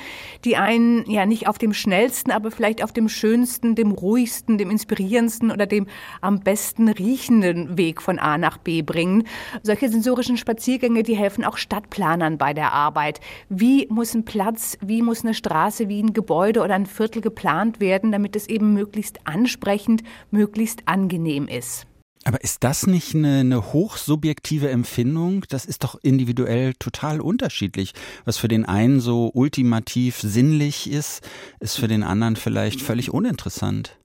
die 0.46 0.58
einen 0.58 1.10
ja 1.10 1.26
nicht 1.26 1.48
auf 1.48 1.58
dem 1.58 1.74
schnellsten, 1.74 2.32
aber 2.32 2.52
vielleicht 2.52 2.63
vielleicht 2.64 2.82
auf 2.82 2.94
dem 2.94 3.10
schönsten, 3.10 3.76
dem 3.76 3.92
ruhigsten, 3.92 4.58
dem 4.58 4.72
inspirierendsten 4.72 5.52
oder 5.52 5.66
dem 5.66 5.86
am 6.22 6.40
besten 6.40 6.88
riechenden 6.88 7.78
Weg 7.78 8.02
von 8.02 8.20
A 8.20 8.38
nach 8.38 8.58
B 8.58 8.82
bringen. 8.82 9.28
Solche 9.64 9.90
sensorischen 9.90 10.38
Spaziergänge, 10.38 11.04
die 11.04 11.18
helfen 11.18 11.44
auch 11.44 11.58
Stadtplanern 11.58 12.38
bei 12.38 12.54
der 12.54 12.72
Arbeit. 12.72 13.20
Wie 13.50 13.86
muss 13.90 14.14
ein 14.14 14.24
Platz, 14.24 14.78
wie 14.80 15.02
muss 15.02 15.26
eine 15.26 15.34
Straße, 15.34 15.90
wie 15.90 16.02
ein 16.02 16.14
Gebäude 16.14 16.62
oder 16.62 16.76
ein 16.76 16.86
Viertel 16.86 17.22
geplant 17.22 17.82
werden, 17.82 18.14
damit 18.14 18.34
es 18.38 18.48
eben 18.48 18.74
möglichst 18.74 19.20
ansprechend, 19.28 20.02
möglichst 20.32 20.88
angenehm 20.88 21.50
ist? 21.50 21.86
Aber 22.26 22.42
ist 22.42 22.64
das 22.64 22.88
nicht 22.88 23.16
eine, 23.16 23.40
eine 23.40 23.74
hochsubjektive 23.74 24.70
Empfindung? 24.70 25.46
Das 25.50 25.66
ist 25.66 25.84
doch 25.84 25.96
individuell 26.02 26.74
total 26.76 27.20
unterschiedlich. 27.20 27.94
Was 28.24 28.38
für 28.38 28.48
den 28.48 28.66
einen 28.66 29.02
so 29.02 29.32
ultimativ 29.34 30.20
sinnlich 30.22 30.90
ist, 30.90 31.28
ist 31.60 31.78
für 31.78 31.88
den 31.88 32.04
anderen 32.04 32.36
vielleicht 32.36 32.82
völlig 32.82 33.14
uninteressant. 33.14 33.98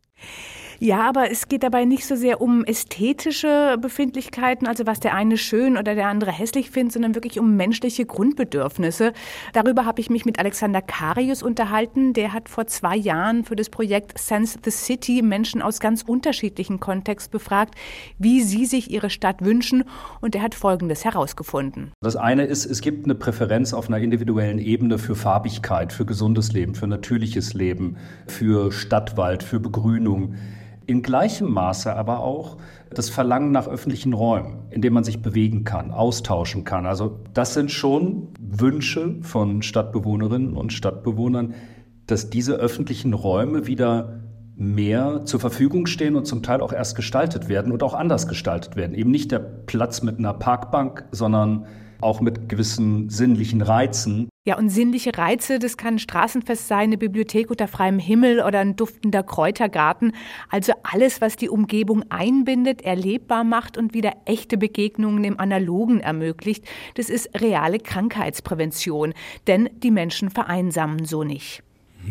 Ja, 0.80 1.08
aber 1.08 1.30
es 1.30 1.48
geht 1.48 1.64
dabei 1.64 1.84
nicht 1.84 2.06
so 2.06 2.14
sehr 2.14 2.40
um 2.40 2.64
ästhetische 2.64 3.76
Befindlichkeiten, 3.80 4.68
also 4.68 4.86
was 4.86 5.00
der 5.00 5.14
eine 5.14 5.36
schön 5.36 5.76
oder 5.76 5.96
der 5.96 6.06
andere 6.06 6.30
hässlich 6.30 6.70
findet, 6.70 6.92
sondern 6.92 7.14
wirklich 7.16 7.40
um 7.40 7.56
menschliche 7.56 8.06
Grundbedürfnisse. 8.06 9.12
Darüber 9.52 9.84
habe 9.86 10.00
ich 10.00 10.08
mich 10.08 10.24
mit 10.24 10.38
Alexander 10.38 10.80
Karius 10.80 11.42
unterhalten. 11.42 12.12
Der 12.12 12.32
hat 12.32 12.48
vor 12.48 12.68
zwei 12.68 12.96
Jahren 12.96 13.44
für 13.44 13.56
das 13.56 13.70
Projekt 13.70 14.18
Sense 14.18 14.58
the 14.64 14.70
City 14.70 15.20
Menschen 15.22 15.62
aus 15.62 15.80
ganz 15.80 16.02
unterschiedlichen 16.02 16.78
Kontexten 16.78 17.32
befragt, 17.32 17.74
wie 18.18 18.40
sie 18.42 18.64
sich 18.64 18.90
ihre 18.90 19.10
Stadt 19.10 19.44
wünschen. 19.44 19.82
Und 20.20 20.36
er 20.36 20.42
hat 20.42 20.54
Folgendes 20.54 21.04
herausgefunden. 21.04 21.90
Das 22.00 22.14
eine 22.14 22.44
ist, 22.44 22.66
es 22.66 22.80
gibt 22.82 23.04
eine 23.04 23.16
Präferenz 23.16 23.72
auf 23.72 23.88
einer 23.88 23.98
individuellen 23.98 24.58
Ebene 24.58 24.98
für 24.98 25.16
Farbigkeit, 25.16 25.92
für 25.92 26.06
gesundes 26.06 26.52
Leben, 26.52 26.76
für 26.76 26.86
natürliches 26.86 27.54
Leben, 27.54 27.96
für 28.28 28.70
Stadtwald, 28.70 29.42
für 29.42 29.58
Begrünung. 29.58 30.36
In 30.88 31.02
gleichem 31.02 31.52
Maße 31.52 31.94
aber 31.94 32.20
auch 32.20 32.56
das 32.88 33.10
Verlangen 33.10 33.52
nach 33.52 33.68
öffentlichen 33.68 34.14
Räumen, 34.14 34.62
in 34.70 34.80
denen 34.80 34.94
man 34.94 35.04
sich 35.04 35.20
bewegen 35.20 35.64
kann, 35.64 35.90
austauschen 35.90 36.64
kann. 36.64 36.86
Also 36.86 37.20
das 37.34 37.52
sind 37.52 37.70
schon 37.70 38.28
Wünsche 38.40 39.16
von 39.20 39.60
Stadtbewohnerinnen 39.60 40.56
und 40.56 40.72
Stadtbewohnern, 40.72 41.52
dass 42.06 42.30
diese 42.30 42.54
öffentlichen 42.54 43.12
Räume 43.12 43.66
wieder 43.66 44.22
mehr 44.56 45.26
zur 45.26 45.40
Verfügung 45.40 45.84
stehen 45.84 46.16
und 46.16 46.24
zum 46.24 46.42
Teil 46.42 46.62
auch 46.62 46.72
erst 46.72 46.96
gestaltet 46.96 47.50
werden 47.50 47.70
und 47.70 47.82
auch 47.82 47.92
anders 47.92 48.26
gestaltet 48.26 48.74
werden. 48.74 48.94
Eben 48.94 49.10
nicht 49.10 49.30
der 49.30 49.40
Platz 49.40 50.02
mit 50.02 50.18
einer 50.18 50.32
Parkbank, 50.32 51.04
sondern 51.12 51.66
auch 52.00 52.22
mit 52.22 52.48
gewissen 52.48 53.10
sinnlichen 53.10 53.60
Reizen. 53.60 54.30
Ja, 54.48 54.56
und 54.56 54.70
sinnliche 54.70 55.18
Reize, 55.18 55.58
das 55.58 55.76
kann 55.76 55.96
ein 55.96 55.98
Straßenfest 55.98 56.68
sein, 56.68 56.84
eine 56.84 56.96
Bibliothek 56.96 57.50
unter 57.50 57.68
freiem 57.68 57.98
Himmel 57.98 58.40
oder 58.40 58.60
ein 58.60 58.76
duftender 58.76 59.22
Kräutergarten. 59.22 60.12
Also 60.48 60.72
alles, 60.84 61.20
was 61.20 61.36
die 61.36 61.50
Umgebung 61.50 62.02
einbindet, 62.08 62.80
erlebbar 62.80 63.44
macht 63.44 63.76
und 63.76 63.92
wieder 63.92 64.14
echte 64.24 64.56
Begegnungen 64.56 65.22
im 65.24 65.38
Analogen 65.38 66.00
ermöglicht, 66.00 66.64
das 66.94 67.10
ist 67.10 67.38
reale 67.38 67.78
Krankheitsprävention. 67.78 69.12
Denn 69.46 69.68
die 69.82 69.90
Menschen 69.90 70.30
vereinsamen 70.30 71.04
so 71.04 71.24
nicht. 71.24 71.62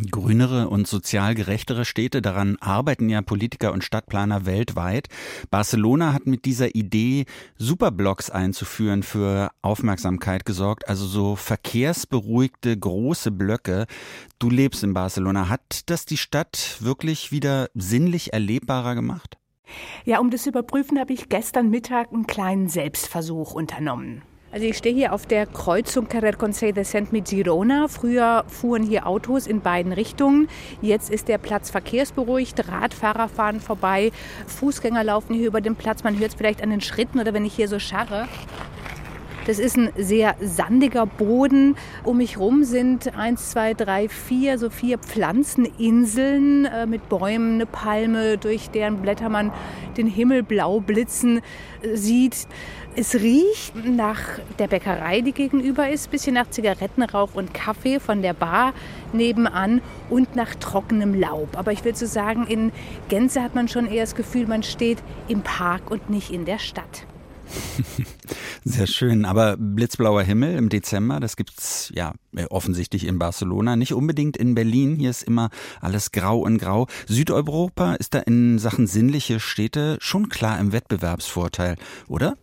Grünere 0.10 0.70
und 0.70 0.88
sozial 0.88 1.36
gerechtere 1.36 1.86
Städte, 1.86 2.22
daran 2.22 2.58
arbeiten 2.60 3.10
ja 3.10 3.22
Politiker 3.22 3.74
und 3.74 3.84
Stadtplaner 3.84 4.46
weltweit. 4.46 5.08
Barcelona 5.50 6.14
hat 6.14 6.28
mit 6.28 6.46
dieser 6.46 6.76
Idee, 6.76 7.26
Superblocks 7.58 8.30
einzuführen, 8.30 9.04
für 9.04 9.52
Aufmerksamkeit 9.62 10.46
gesorgt, 10.46 10.88
also 10.88 11.06
so 11.06 11.36
verkehrsberuhigte 11.36 12.78
große 12.78 13.32
Blöcke. 13.32 13.86
Du 14.40 14.50
lebst 14.50 14.84
in 14.84 14.94
Barcelona. 14.94 15.50
Hat 15.50 15.90
das 15.90 16.06
die 16.06 16.18
Stadt 16.18 16.78
wirklich 16.80 17.32
wieder 17.32 17.70
sinnlich 17.74 18.34
erlebbarer 18.34 18.96
gemacht? 18.96 19.38
Ja, 20.06 20.20
um 20.20 20.30
das 20.30 20.44
zu 20.44 20.50
überprüfen, 20.50 21.00
habe 21.00 21.14
ich 21.14 21.30
gestern 21.30 21.70
Mittag 21.70 22.12
einen 22.14 22.28
kleinen 22.28 22.70
Selbstversuch 22.70 23.54
unternommen. 23.54 24.22
Also 24.58 24.70
ich 24.70 24.78
stehe 24.78 24.96
hier 24.96 25.14
auf 25.14 25.28
der 25.28 25.46
Kreuzung 25.46 26.08
Carrer 26.08 26.32
Conseil 26.32 26.74
de 26.74 26.84
Saint 26.84 27.14
mit 27.14 27.26
Girona. 27.26 27.88
Früher 27.88 28.44
fuhren 28.48 28.82
hier 28.82 29.06
Autos 29.06 29.46
in 29.46 29.62
beiden 29.62 29.94
Richtungen. 29.94 30.48
Jetzt 30.82 31.12
ist 31.12 31.28
der 31.28 31.38
Platz 31.38 31.70
verkehrsberuhigt. 31.70 32.68
Radfahrer 32.68 33.30
fahren 33.30 33.60
vorbei. 33.60 34.12
Fußgänger 34.48 35.04
laufen 35.04 35.36
hier 35.36 35.46
über 35.46 35.62
den 35.62 35.76
Platz. 35.76 36.04
Man 36.04 36.18
hört 36.18 36.32
es 36.32 36.36
vielleicht 36.38 36.64
an 36.64 36.72
den 36.72 36.82
Schritten 36.82 37.20
oder 37.20 37.36
wenn 37.36 37.46
ich 37.46 37.54
hier 37.54 37.68
so 37.68 37.78
scharre. 37.78 38.28
Das 39.48 39.60
ist 39.60 39.78
ein 39.78 39.92
sehr 39.96 40.36
sandiger 40.42 41.06
Boden. 41.06 41.78
Um 42.04 42.18
mich 42.18 42.38
herum 42.38 42.66
sind 42.66 43.16
eins, 43.16 43.52
zwei, 43.52 43.74
drei, 43.76 44.10
vier, 44.10 44.58
so 44.58 44.70
vier 44.70 44.98
Pflanzeninseln 44.98 46.66
äh, 46.66 46.86
mit 46.86 47.08
Bäumen, 47.08 47.54
eine 47.54 47.66
Palme, 47.66 48.38
durch 48.38 48.72
deren 48.72 49.04
Blätter 49.04 49.30
man 49.30 49.54
den 49.96 50.08
Himmel 50.08 50.44
blau 50.44 50.82
blitzen 50.82 51.40
sieht. 51.94 52.48
Es 53.00 53.14
riecht 53.14 53.76
nach 53.86 54.40
der 54.58 54.68
Bäckerei, 54.68 55.22
die 55.22 55.32
gegenüber 55.32 55.88
ist, 55.88 56.10
bisschen 56.10 56.34
nach 56.34 56.50
Zigarettenrauch 56.50 57.36
und 57.36 57.54
Kaffee 57.54 58.00
von 58.00 58.24
der 58.24 58.34
Bar 58.34 58.74
nebenan 59.14 59.82
und 60.10 60.36
nach 60.36 60.56
trockenem 60.56 61.14
Laub. 61.14 61.56
Aber 61.60 61.72
ich 61.72 61.86
will 61.86 61.96
so 61.96 62.08
sagen, 62.08 62.48
in 62.48 62.72
Gänze 63.08 63.44
hat 63.44 63.54
man 63.54 63.68
schon 63.68 63.86
eher 63.86 64.02
das 64.02 64.16
Gefühl, 64.16 64.48
man 64.48 64.64
steht 64.64 64.98
im 65.28 65.44
Park 65.44 65.92
und 65.92 66.10
nicht 66.10 66.32
in 66.32 66.46
der 66.46 66.58
Stadt. 66.58 67.06
Sehr 68.64 68.88
schön. 68.88 69.26
Aber 69.26 69.58
blitzblauer 69.58 70.24
Himmel 70.24 70.56
im 70.58 70.70
Dezember, 70.70 71.20
das 71.20 71.36
gibt's 71.36 71.92
ja 71.94 72.16
offensichtlich 72.50 73.06
in 73.06 73.20
Barcelona, 73.20 73.76
nicht 73.76 73.94
unbedingt 73.94 74.38
in 74.38 74.56
Berlin. 74.56 74.96
Hier 74.96 75.12
ist 75.12 75.22
immer 75.22 75.52
alles 75.82 76.12
grau 76.12 76.40
und 76.40 76.58
grau. 76.58 76.88
Südeuropa 77.06 77.94
ist 77.94 78.16
da 78.16 78.20
in 78.22 78.58
Sachen 78.58 78.88
sinnliche 78.88 79.40
Städte 79.40 79.98
schon 80.02 80.30
klar 80.30 80.60
im 80.60 80.72
Wettbewerbsvorteil, 80.72 81.76
oder? 82.08 82.36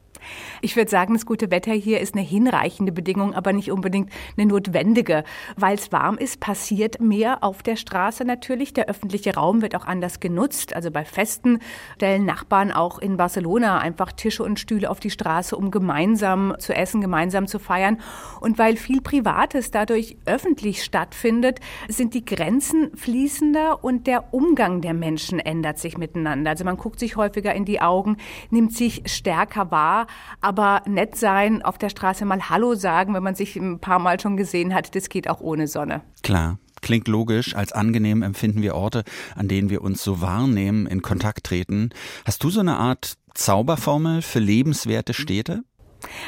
Ich 0.63 0.77
würde 0.77 0.91
sagen, 0.91 1.15
das 1.15 1.27
gute 1.27 1.51
Wetter 1.51 1.73
hier 1.73 2.01
ist 2.01 2.15
eine 2.15 2.25
hinreichende 2.25 2.93
Bedingung, 2.93 3.35
aber 3.35 3.53
nicht 3.53 3.71
unbedingt 3.71 4.11
eine 4.37 4.47
notwendige. 4.47 5.25
Weil 5.57 5.77
es 5.77 5.93
warm 5.93 6.19
ist, 6.19 6.41
passiert 6.41 7.01
mehr 7.01 7.43
auf 7.43 7.63
der 7.63 7.77
Straße 7.77 8.25
natürlich. 8.25 8.73
Der 8.73 8.89
öffentliche 8.89 9.35
Raum 9.35 9.63
wird 9.63 9.75
auch 9.77 9.87
anders 9.87 10.21
genutzt. 10.21 10.75
Also 10.75 10.91
bei 10.91 11.05
Festen 11.05 11.59
stellen 11.97 12.25
Nachbarn 12.25 12.73
auch 12.73 12.99
in 12.99 13.17
Barcelona 13.17 13.79
einfach 13.79 14.13
Tische 14.13 14.43
und 14.43 14.61
Stühle 14.61 14.91
auf 14.91 15.01
die 15.01 15.11
Straße, 15.11 15.57
um 15.57 15.71
gemeinsam 15.71 16.55
zu 16.59 16.75
essen, 16.75 17.01
gemeinsam 17.01 17.47
zu 17.47 17.59
feiern. 17.59 18.01
Und 18.41 18.59
weil 18.59 18.77
viel 18.77 19.01
Privates 19.01 19.71
dadurch 19.71 20.17
öffentlich 20.27 20.85
stattfindet, 20.85 21.61
sind 21.89 22.15
die 22.15 22.25
Grenzen 22.25 22.91
fließender 22.97 23.83
und 23.83 24.07
der 24.07 24.33
Umgang 24.35 24.81
der 24.81 24.95
Menschen 24.95 25.39
ändert 25.39 25.79
sich 25.79 25.99
miteinander. 25.99 26.51
Also 26.51 26.65
man 26.65 26.77
guckt 26.77 26.99
sich 26.99 27.17
häufiger 27.17 27.55
in 27.55 27.65
die 27.65 27.81
Augen, 27.81 28.17
nimmt 28.51 28.75
sich 28.75 29.03
stärker 29.07 29.71
wahr, 29.71 30.07
aber 30.41 30.83
nett 30.87 31.17
sein, 31.17 31.63
auf 31.63 31.79
der 31.79 31.89
Straße 31.89 32.25
mal 32.25 32.49
Hallo 32.51 32.75
sagen, 32.75 33.15
wenn 33.15 33.23
man 33.23 33.35
sich 33.35 33.57
ein 33.57 33.79
paar 33.79 33.99
Mal 33.99 34.21
schon 34.21 34.37
gesehen 34.37 34.75
hat, 34.75 34.95
das 34.95 35.09
geht 35.09 35.29
auch 35.29 35.41
ohne 35.41 35.67
Sonne. 35.67 36.03
Klar. 36.23 36.59
Klingt 36.83 37.09
logisch, 37.09 37.57
als 37.57 37.73
angenehm 37.73 38.23
empfinden 38.23 38.61
wir 38.61 38.75
Orte, 38.75 39.05
an 39.37 39.49
denen 39.49 39.71
wir 39.71 39.81
uns 39.81 40.05
so 40.05 40.21
wahrnehmen, 40.21 40.87
in 40.87 41.01
Kontakt 41.01 41.45
treten. 41.45 41.89
Hast 42.27 42.45
du 42.45 42.51
so 42.51 42.61
eine 42.61 42.77
Art 42.77 43.15
Zauberformel 43.33 44.21
für 44.21 44.39
lebenswerte 44.39 45.15
Städte? 45.15 45.65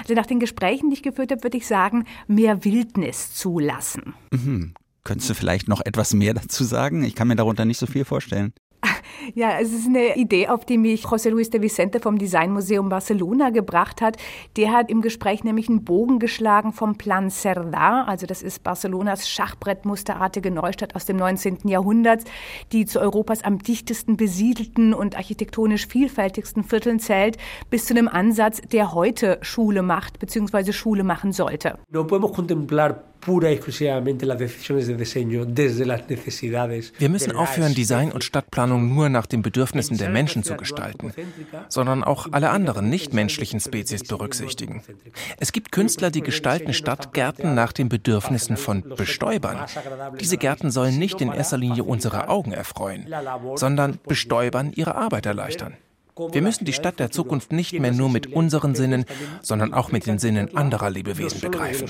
Also 0.00 0.14
nach 0.14 0.24
den 0.24 0.40
Gesprächen, 0.40 0.88
die 0.88 0.94
ich 0.94 1.02
geführt 1.02 1.30
habe, 1.30 1.42
würde 1.42 1.58
ich 1.58 1.66
sagen, 1.66 2.04
mehr 2.26 2.64
Wildnis 2.64 3.34
zulassen. 3.34 4.14
Mhm. 4.30 4.72
Könntest 5.04 5.30
du 5.30 5.34
vielleicht 5.34 5.68
noch 5.68 5.82
etwas 5.84 6.14
mehr 6.14 6.34
dazu 6.34 6.64
sagen? 6.64 7.04
Ich 7.04 7.14
kann 7.14 7.28
mir 7.28 7.36
darunter 7.36 7.64
nicht 7.64 7.78
so 7.78 7.86
viel 7.86 8.04
vorstellen. 8.04 8.52
Ja, 9.34 9.58
es 9.60 9.72
ist 9.72 9.86
eine 9.86 10.16
Idee, 10.16 10.48
auf 10.48 10.64
die 10.64 10.78
mich 10.78 11.04
José 11.04 11.30
Luis 11.30 11.50
de 11.50 11.60
Vicente 11.60 12.00
vom 12.00 12.18
Designmuseum 12.18 12.88
Barcelona 12.88 13.50
gebracht 13.50 14.00
hat. 14.00 14.16
Der 14.56 14.72
hat 14.72 14.90
im 14.90 15.02
Gespräch 15.02 15.44
nämlich 15.44 15.68
einen 15.68 15.84
Bogen 15.84 16.18
geschlagen 16.18 16.72
vom 16.72 16.96
Plan 16.96 17.28
Cerdà, 17.28 18.04
also 18.04 18.26
das 18.26 18.42
ist 18.42 18.62
Barcelonas 18.62 19.28
Schachbrettmusterartige 19.28 20.50
Neustadt 20.50 20.94
aus 20.94 21.04
dem 21.04 21.16
19. 21.16 21.68
Jahrhundert, 21.68 22.24
die 22.72 22.86
zu 22.86 23.00
Europas 23.00 23.42
am 23.42 23.58
dichtesten 23.58 24.16
besiedelten 24.16 24.94
und 24.94 25.16
architektonisch 25.16 25.86
vielfältigsten 25.86 26.64
Vierteln 26.64 27.00
zählt, 27.00 27.36
bis 27.70 27.86
zu 27.86 27.94
einem 27.94 28.08
Ansatz, 28.08 28.60
der 28.60 28.92
heute 28.92 29.38
Schule 29.42 29.82
macht 29.82 30.18
bzw. 30.18 30.72
Schule 30.72 31.04
machen 31.04 31.32
sollte. 31.32 31.78
No 31.90 32.04
podemos 32.04 32.32
contemplar 32.32 33.02
pura 33.26 33.50
y 33.50 33.54
exclusivamente 33.54 34.24
las 34.24 34.38
decisiones 34.38 34.86
de 34.86 34.96
diseño 34.96 35.44
desde 35.44 35.84
las 35.84 36.08
necesidades. 36.08 36.92
Wir 36.96 37.08
müssen 37.08 37.32
aufhören, 37.32 37.74
Design 37.74 38.12
und 38.12 38.22
Stadtplanung 38.22 38.94
nur 38.94 39.08
nach 39.08 39.26
den 39.26 39.42
Bedürfnissen 39.42 39.98
der 39.98 40.10
Menschen 40.10 40.44
zu 40.44 40.56
gestalten, 40.56 41.12
sondern 41.68 42.04
auch 42.04 42.28
alle 42.30 42.50
anderen 42.50 42.88
nichtmenschlichen 42.88 43.58
Spezies 43.58 44.04
berücksichtigen. 44.04 44.80
Es 45.40 45.50
gibt 45.50 45.72
Künstler, 45.72 46.10
die 46.10 46.20
gestalten 46.20 46.72
Stadtgärten 46.72 47.56
nach 47.56 47.72
den 47.72 47.88
Bedürfnissen 47.88 48.56
von 48.56 48.84
Bestäubern. 48.96 49.58
Diese 50.20 50.36
Gärten 50.36 50.70
sollen 50.70 50.96
nicht 50.96 51.20
in 51.20 51.32
erster 51.32 51.58
Linie 51.58 51.82
unsere 51.82 52.28
Augen 52.28 52.52
erfreuen, 52.52 53.08
sondern 53.56 53.98
Bestäubern 54.06 54.72
ihre 54.72 54.94
Arbeit 54.94 55.26
erleichtern. 55.26 55.74
Wir 56.32 56.42
müssen 56.42 56.64
die 56.64 56.72
Stadt 56.72 56.98
der 56.98 57.10
Zukunft 57.10 57.52
nicht 57.52 57.78
mehr 57.78 57.92
nur 57.92 58.08
mit 58.08 58.32
unseren 58.32 58.74
Sinnen, 58.74 59.04
sondern 59.42 59.74
auch 59.74 59.92
mit 59.92 60.06
den 60.06 60.18
Sinnen 60.18 60.56
anderer 60.56 60.90
Lebewesen 60.90 61.40
begreifen. 61.40 61.86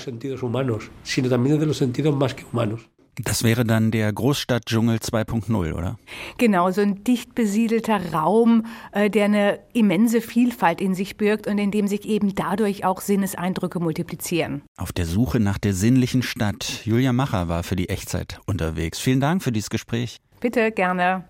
Das 3.23 3.43
wäre 3.43 3.63
dann 3.63 3.89
der 3.89 4.13
Großstadtdschungel 4.13 4.97
2.0, 4.97 5.73
oder? 5.73 5.97
Genau, 6.37 6.69
so 6.69 6.81
ein 6.81 7.03
dicht 7.03 7.33
besiedelter 7.33 8.13
Raum, 8.13 8.65
äh, 8.91 9.09
der 9.09 9.25
eine 9.25 9.59
immense 9.73 10.21
Vielfalt 10.21 10.81
in 10.81 10.93
sich 10.93 11.17
birgt 11.17 11.47
und 11.47 11.57
in 11.57 11.71
dem 11.71 11.87
sich 11.87 12.05
eben 12.05 12.35
dadurch 12.35 12.85
auch 12.85 13.01
Sinneseindrücke 13.01 13.79
multiplizieren. 13.79 14.61
Auf 14.77 14.91
der 14.91 15.07
Suche 15.07 15.39
nach 15.39 15.57
der 15.57 15.73
sinnlichen 15.73 16.21
Stadt. 16.21 16.85
Julia 16.85 17.11
Macher 17.11 17.47
war 17.47 17.63
für 17.63 17.75
die 17.75 17.89
Echtzeit 17.89 18.39
unterwegs. 18.45 18.99
Vielen 18.99 19.19
Dank 19.19 19.41
für 19.41 19.51
dieses 19.51 19.71
Gespräch. 19.71 20.17
Bitte, 20.39 20.71
gerne. 20.71 21.25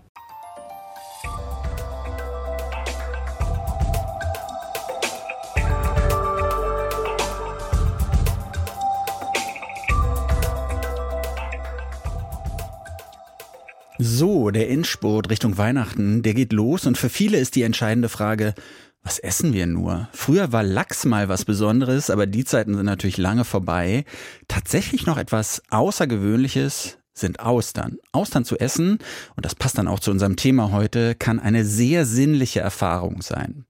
So, 14.00 14.52
der 14.52 14.70
Endspurt 14.70 15.28
Richtung 15.28 15.58
Weihnachten, 15.58 16.22
der 16.22 16.32
geht 16.32 16.52
los 16.52 16.86
und 16.86 16.96
für 16.96 17.08
viele 17.08 17.38
ist 17.38 17.56
die 17.56 17.62
entscheidende 17.62 18.08
Frage, 18.08 18.54
was 19.02 19.18
essen 19.18 19.52
wir 19.52 19.66
nur? 19.66 20.08
Früher 20.12 20.52
war 20.52 20.62
Lachs 20.62 21.04
mal 21.04 21.28
was 21.28 21.44
Besonderes, 21.44 22.08
aber 22.08 22.26
die 22.26 22.44
Zeiten 22.44 22.74
sind 22.74 22.86
natürlich 22.86 23.16
lange 23.16 23.44
vorbei. 23.44 24.04
Tatsächlich 24.46 25.06
noch 25.06 25.18
etwas 25.18 25.62
Außergewöhnliches 25.70 26.98
sind 27.12 27.40
Austern. 27.40 27.98
Austern 28.12 28.44
zu 28.44 28.56
essen, 28.58 28.98
und 29.34 29.44
das 29.44 29.56
passt 29.56 29.78
dann 29.78 29.88
auch 29.88 29.98
zu 29.98 30.12
unserem 30.12 30.36
Thema 30.36 30.70
heute, 30.70 31.16
kann 31.16 31.40
eine 31.40 31.64
sehr 31.64 32.06
sinnliche 32.06 32.60
Erfahrung 32.60 33.20
sein. 33.20 33.64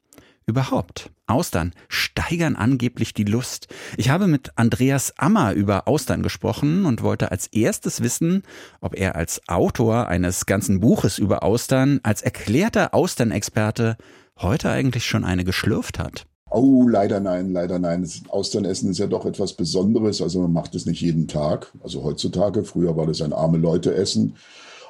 Überhaupt. 0.44 1.10
Austern 1.28 1.72
steigern 1.88 2.56
angeblich 2.56 3.14
die 3.14 3.24
Lust. 3.24 3.68
Ich 3.96 4.10
habe 4.10 4.26
mit 4.26 4.52
Andreas 4.56 5.14
Ammer 5.16 5.52
über 5.52 5.86
Austern 5.88 6.22
gesprochen 6.22 6.86
und 6.86 7.02
wollte 7.02 7.30
als 7.30 7.46
erstes 7.48 8.02
wissen, 8.02 8.42
ob 8.80 8.94
er 8.96 9.16
als 9.16 9.40
Autor 9.48 10.08
eines 10.08 10.46
ganzen 10.46 10.80
Buches 10.80 11.18
über 11.18 11.42
Austern, 11.42 12.00
als 12.02 12.22
erklärter 12.22 12.94
Austernexperte 12.94 13.96
heute 14.38 14.70
eigentlich 14.70 15.04
schon 15.06 15.24
eine 15.24 15.44
geschlürft 15.44 15.98
hat. 15.98 16.26
Oh, 16.50 16.88
leider 16.88 17.20
nein, 17.20 17.52
leider 17.52 17.78
nein. 17.78 18.08
Austernessen 18.28 18.90
ist 18.90 18.98
ja 18.98 19.06
doch 19.06 19.26
etwas 19.26 19.52
Besonderes. 19.52 20.22
Also 20.22 20.40
man 20.40 20.52
macht 20.52 20.74
es 20.74 20.86
nicht 20.86 21.02
jeden 21.02 21.28
Tag. 21.28 21.72
Also 21.82 22.02
heutzutage, 22.04 22.64
früher 22.64 22.96
war 22.96 23.06
das 23.06 23.20
ein 23.20 23.32
arme 23.32 23.58
Leute 23.58 23.94
Essen. 23.94 24.34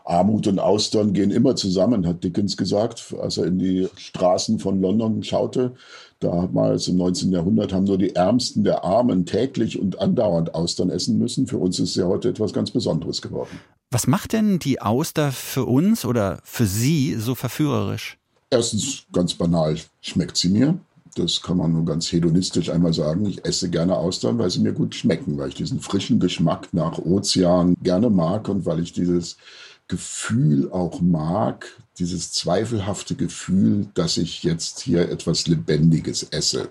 Armut 0.05 0.47
und 0.47 0.59
Austern 0.59 1.13
gehen 1.13 1.31
immer 1.31 1.55
zusammen, 1.55 2.07
hat 2.07 2.25
Dickens 2.25 2.57
gesagt, 2.57 3.15
als 3.21 3.37
er 3.37 3.45
in 3.45 3.59
die 3.59 3.89
Straßen 3.97 4.59
von 4.59 4.81
London 4.81 5.23
schaute. 5.23 5.75
Damals 6.21 6.89
im 6.89 6.97
19. 6.97 7.31
Jahrhundert 7.31 7.73
haben 7.73 7.85
nur 7.85 7.99
die 7.99 8.17
Ärmsten 8.17 8.65
der 8.65 8.83
Armen 8.83 9.25
täglich 9.25 9.79
und 9.79 10.01
andauernd 10.01 10.55
Austern 10.55 10.91
essen 10.91 11.17
müssen. 11.17 11.47
Für 11.47 11.59
uns 11.59 11.79
ist 11.79 11.91
es 11.91 11.97
ja 11.97 12.07
heute 12.07 12.29
etwas 12.29 12.53
ganz 12.53 12.73
Besonderes 12.73 13.23
geworden. 13.23 13.61
Was 13.91 14.07
macht 14.07 14.33
denn 14.33 14.59
die 14.59 14.83
Auster 14.83 15.31
für 15.31 15.65
uns 15.65 16.05
oder 16.05 16.41
für 16.43 16.67
Sie 16.67 17.15
so 17.15 17.35
verführerisch? 17.35 18.19
Erstens, 18.51 19.05
ganz 19.13 19.35
banal, 19.35 19.77
schmeckt 20.01 20.37
sie 20.37 20.49
mir. 20.49 20.79
Das 21.15 21.43
kann 21.43 21.57
man 21.57 21.73
nur 21.73 21.85
ganz 21.85 22.11
hedonistisch 22.11 22.71
einmal 22.71 22.93
sagen. 22.95 23.27
Ich 23.27 23.45
esse 23.45 23.71
gerne 23.71 23.97
Austern, 23.97 24.39
weil 24.39 24.51
sie 24.51 24.61
mir 24.61 24.73
gut 24.73 24.95
schmecken, 24.95 25.37
weil 25.39 25.49
ich 25.49 25.55
diesen 25.55 25.81
frischen 25.81 26.21
Geschmack 26.21 26.69
nach 26.73 26.99
Ozean 26.99 27.75
gerne 27.83 28.11
mag 28.11 28.49
und 28.49 28.67
weil 28.67 28.81
ich 28.81 28.93
dieses 28.93 29.37
Gefühl 29.89 30.71
auch 30.71 31.01
mag, 31.01 31.67
dieses 31.99 32.33
zweifelhafte 32.33 33.15
Gefühl, 33.15 33.89
dass 33.95 34.17
ich 34.17 34.43
jetzt 34.43 34.81
hier 34.81 35.09
etwas 35.11 35.47
Lebendiges 35.47 36.23
esse. 36.31 36.69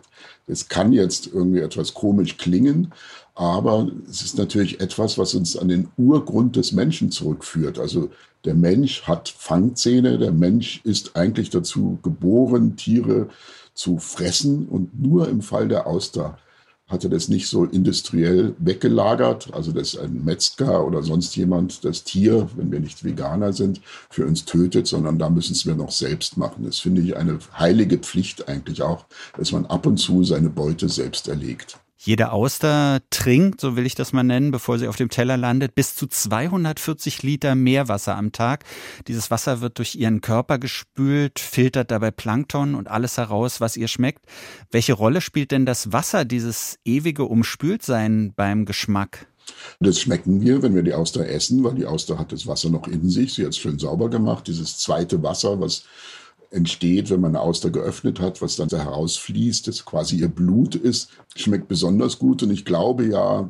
Es 0.48 0.70
kann 0.70 0.94
jetzt 0.94 1.28
irgendwie 1.28 1.60
etwas 1.60 1.94
komisch 1.94 2.38
klingen, 2.38 2.94
aber 3.36 3.92
es 4.10 4.22
ist 4.22 4.38
natürlich 4.38 4.80
etwas, 4.80 5.18
was 5.18 5.36
uns 5.36 5.58
an 5.58 5.68
den 5.68 5.90
Urgrund 5.98 6.56
des 6.56 6.72
Menschen 6.72 7.12
zurückführt. 7.12 7.78
Also 7.78 8.10
der 8.46 8.56
Mensch 8.56 9.04
hat 9.04 9.30
Fangzähne, 9.30 10.18
der 10.18 10.32
Mensch 10.32 10.82
ist 10.84 11.16
eigentlich 11.16 11.50
dazu 11.50 12.00
geboren, 12.02 12.78
Tiere 12.78 13.30
zu 13.74 13.98
fressen 13.98 14.68
und 14.68 15.00
nur 15.00 15.28
im 15.28 15.42
Fall 15.42 15.68
der 15.68 15.86
Auster 15.86 16.38
hatte 16.88 17.10
das 17.10 17.28
nicht 17.28 17.48
so 17.48 17.66
industriell 17.66 18.56
weggelagert, 18.60 19.54
also 19.54 19.72
dass 19.72 19.98
ein 19.98 20.24
Metzger 20.24 20.86
oder 20.86 21.04
sonst 21.04 21.36
jemand 21.36 21.84
das 21.84 22.04
Tier, 22.04 22.50
wenn 22.56 22.72
wir 22.72 22.80
nicht 22.80 23.04
Veganer 23.04 23.52
sind, 23.52 23.82
für 24.10 24.26
uns 24.26 24.46
tötet, 24.46 24.88
sondern 24.88 25.20
da 25.20 25.30
müssen 25.30 25.54
es 25.54 25.66
wir 25.66 25.76
noch 25.76 25.92
selbst 25.92 26.38
machen. 26.38 26.64
Das 26.66 26.80
finde 26.80 27.02
ich 27.02 27.18
eine 27.18 27.40
heilige 27.58 27.98
Pflicht 27.98 28.48
eigentlich 28.48 28.82
auch, 28.82 29.06
dass 29.38 29.52
man 29.52 29.66
ab 29.66 29.86
und 29.86 29.98
zu 29.98 30.24
seine 30.24 30.50
Beute 30.50 30.88
selbst 30.88 31.28
erlegt. 31.28 31.78
Jede 32.00 32.32
Auster 32.32 33.02
trinkt, 33.10 33.60
so 33.60 33.76
will 33.76 33.86
ich 33.86 33.96
das 33.96 34.14
mal 34.14 34.24
nennen, 34.24 34.52
bevor 34.52 34.78
sie 34.78 34.88
auf 34.88 34.96
dem 34.96 35.10
Teller 35.10 35.36
landet, 35.36 35.74
bis 35.74 35.96
zu 35.96 36.06
240 36.06 37.24
Liter 37.24 37.56
Meerwasser 37.56 38.16
am 38.16 38.32
Tag. 38.32 38.66
Dieses 39.08 39.32
Wasser 39.32 39.62
wird 39.62 39.80
durch 39.80 39.96
ihren 39.96 40.22
Körper 40.22 40.60
gespült, 40.60 41.40
filtert 41.40 41.90
dabei 41.90 42.12
Plankton 42.12 42.76
und 42.76 42.88
alles 42.88 43.18
heraus, 43.18 43.62
was 43.62 43.78
ihr 43.78 43.88
schmeckt. 43.88 44.26
Welche 44.70 44.94
Rolle 44.94 45.22
spielt 45.22 45.52
denn 45.52 45.66
das 45.66 45.92
Wasser, 45.92 46.24
dieses 46.24 46.78
ewige 46.86 47.24
Umspültsein 47.24 48.32
beim 48.36 48.66
Geschmack? 48.66 49.28
Das 49.80 50.00
schmecken 50.00 50.42
wir, 50.42 50.62
wenn 50.62 50.76
wir 50.76 50.84
die 50.84 50.94
Auster 50.94 51.28
essen, 51.28 51.64
weil 51.64 51.76
die 51.76 51.86
Auster 51.86 52.20
hat 52.20 52.32
das 52.32 52.46
Wasser 52.48 52.70
noch 52.70 52.88
in 52.88 53.10
sich. 53.10 53.34
Sie 53.34 53.44
hat 53.44 53.52
es 53.52 53.58
schön 53.58 53.80
sauber 53.80 54.10
gemacht. 54.10 54.48
Dieses 54.48 54.78
zweite 54.78 55.24
Wasser, 55.24 55.60
was 55.60 55.84
entsteht, 56.52 57.10
wenn 57.10 57.22
man 57.22 57.36
eine 57.36 57.42
Auster 57.42 57.70
geöffnet 57.70 58.20
hat, 58.20 58.42
was 58.42 58.56
dann 58.56 58.70
herausfließt, 58.70 59.68
das 59.68 59.86
quasi 59.86 60.18
ihr 60.18 60.30
Blut 60.30 60.76
ist, 60.76 61.10
schmeckt 61.36 61.68
besonders 61.68 62.20
gut. 62.20 62.44
Und 62.44 62.52
ich 62.52 62.66
glaube 62.66 63.06
ja, 63.06 63.50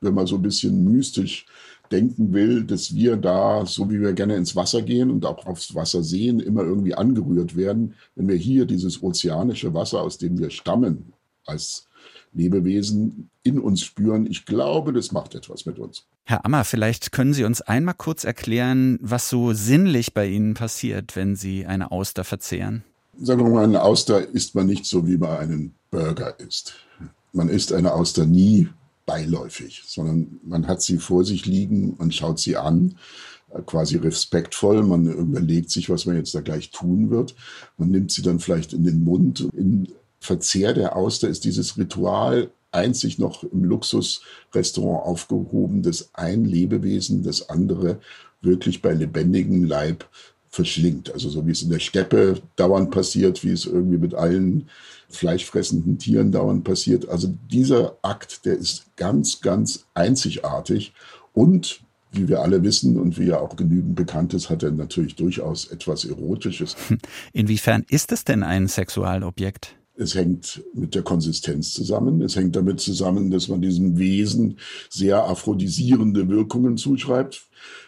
wenn 0.00 0.14
man 0.14 0.26
so 0.26 0.36
ein 0.36 0.42
bisschen 0.42 0.84
mystisch 0.84 1.46
denken 1.90 2.32
will, 2.32 2.64
dass 2.64 2.94
wir 2.94 3.16
da, 3.16 3.64
so 3.66 3.90
wie 3.90 4.00
wir 4.00 4.12
gerne 4.12 4.36
ins 4.36 4.56
Wasser 4.56 4.82
gehen 4.82 5.10
und 5.10 5.24
auch 5.26 5.46
aufs 5.46 5.74
Wasser 5.74 6.02
sehen, 6.02 6.40
immer 6.40 6.62
irgendwie 6.62 6.94
angerührt 6.94 7.56
werden, 7.56 7.94
wenn 8.14 8.28
wir 8.28 8.36
hier 8.36 8.66
dieses 8.66 9.02
ozeanische 9.02 9.72
Wasser, 9.74 10.02
aus 10.02 10.18
dem 10.18 10.38
wir 10.38 10.50
stammen, 10.50 11.12
als 11.46 11.86
Lebewesen 12.34 13.30
in 13.42 13.58
uns 13.58 13.82
spüren. 13.82 14.26
Ich 14.26 14.44
glaube, 14.44 14.92
das 14.92 15.12
macht 15.12 15.34
etwas 15.34 15.66
mit 15.66 15.78
uns. 15.78 16.04
Herr 16.24 16.44
Ammer, 16.44 16.64
vielleicht 16.64 17.12
können 17.12 17.34
Sie 17.34 17.44
uns 17.44 17.62
einmal 17.62 17.94
kurz 17.94 18.24
erklären, 18.24 18.98
was 19.00 19.28
so 19.28 19.52
sinnlich 19.52 20.14
bei 20.14 20.26
Ihnen 20.26 20.54
passiert, 20.54 21.16
wenn 21.16 21.36
Sie 21.36 21.66
eine 21.66 21.92
Auster 21.92 22.24
verzehren. 22.24 22.82
Sagen 23.20 23.44
wir 23.44 23.50
mal, 23.50 23.64
eine 23.64 23.82
Auster 23.82 24.26
isst 24.28 24.54
man 24.54 24.66
nicht 24.66 24.86
so, 24.86 25.06
wie 25.06 25.18
man 25.18 25.36
einen 25.38 25.74
Burger 25.90 26.38
isst. 26.40 26.74
Man 27.32 27.48
isst 27.48 27.72
eine 27.72 27.92
Auster 27.92 28.26
nie 28.26 28.68
beiläufig, 29.06 29.82
sondern 29.86 30.40
man 30.44 30.66
hat 30.66 30.82
sie 30.82 30.98
vor 30.98 31.24
sich 31.24 31.46
liegen, 31.46 31.94
man 31.98 32.10
schaut 32.10 32.38
sie 32.38 32.56
an, 32.56 32.96
quasi 33.66 33.96
respektvoll, 33.96 34.82
man 34.82 35.06
überlegt 35.06 35.70
sich, 35.70 35.88
was 35.90 36.06
man 36.06 36.16
jetzt 36.16 36.34
da 36.34 36.40
gleich 36.40 36.70
tun 36.70 37.10
wird. 37.10 37.34
Man 37.76 37.90
nimmt 37.90 38.10
sie 38.10 38.22
dann 38.22 38.40
vielleicht 38.40 38.72
in 38.72 38.84
den 38.84 39.04
Mund. 39.04 39.48
In 39.52 39.88
Verzehr 40.24 40.72
der 40.72 40.96
Auster 40.96 41.28
ist 41.28 41.44
dieses 41.44 41.76
Ritual 41.76 42.50
einzig 42.72 43.18
noch 43.18 43.44
im 43.44 43.62
Luxusrestaurant 43.62 45.04
aufgehoben, 45.04 45.82
dass 45.82 46.08
ein 46.14 46.46
Lebewesen 46.46 47.22
das 47.22 47.50
andere 47.50 48.00
wirklich 48.40 48.80
bei 48.80 48.94
lebendigem 48.94 49.64
Leib 49.64 50.08
verschlingt. 50.48 51.12
Also 51.12 51.28
so 51.28 51.46
wie 51.46 51.50
es 51.50 51.62
in 51.62 51.68
der 51.68 51.78
Steppe 51.78 52.40
dauernd 52.56 52.90
passiert, 52.90 53.44
wie 53.44 53.50
es 53.50 53.66
irgendwie 53.66 53.98
mit 53.98 54.14
allen 54.14 54.70
fleischfressenden 55.10 55.98
Tieren 55.98 56.32
dauernd 56.32 56.64
passiert. 56.64 57.06
Also 57.08 57.34
dieser 57.50 57.98
Akt, 58.00 58.46
der 58.46 58.56
ist 58.56 58.96
ganz, 58.96 59.42
ganz 59.42 59.84
einzigartig 59.92 60.94
und 61.34 61.80
wie 62.12 62.28
wir 62.28 62.40
alle 62.40 62.62
wissen 62.62 62.98
und 62.98 63.18
wie 63.18 63.26
ja 63.26 63.40
auch 63.40 63.56
genügend 63.56 63.94
bekannt 63.94 64.32
ist, 64.32 64.48
hat 64.48 64.62
er 64.62 64.70
natürlich 64.70 65.16
durchaus 65.16 65.66
etwas 65.66 66.06
Erotisches. 66.06 66.76
Inwiefern 67.34 67.84
ist 67.88 68.10
es 68.10 68.24
denn 68.24 68.42
ein 68.42 68.68
Sexualobjekt? 68.68 69.76
Es 69.96 70.14
hängt 70.14 70.62
mit 70.74 70.94
der 70.94 71.02
Konsistenz 71.02 71.72
zusammen. 71.72 72.20
Es 72.20 72.34
hängt 72.34 72.56
damit 72.56 72.80
zusammen, 72.80 73.30
dass 73.30 73.48
man 73.48 73.62
diesem 73.62 73.96
Wesen 73.96 74.58
sehr 74.90 75.24
aphrodisierende 75.24 76.28
Wirkungen 76.28 76.76
zuschreibt. 76.76 77.46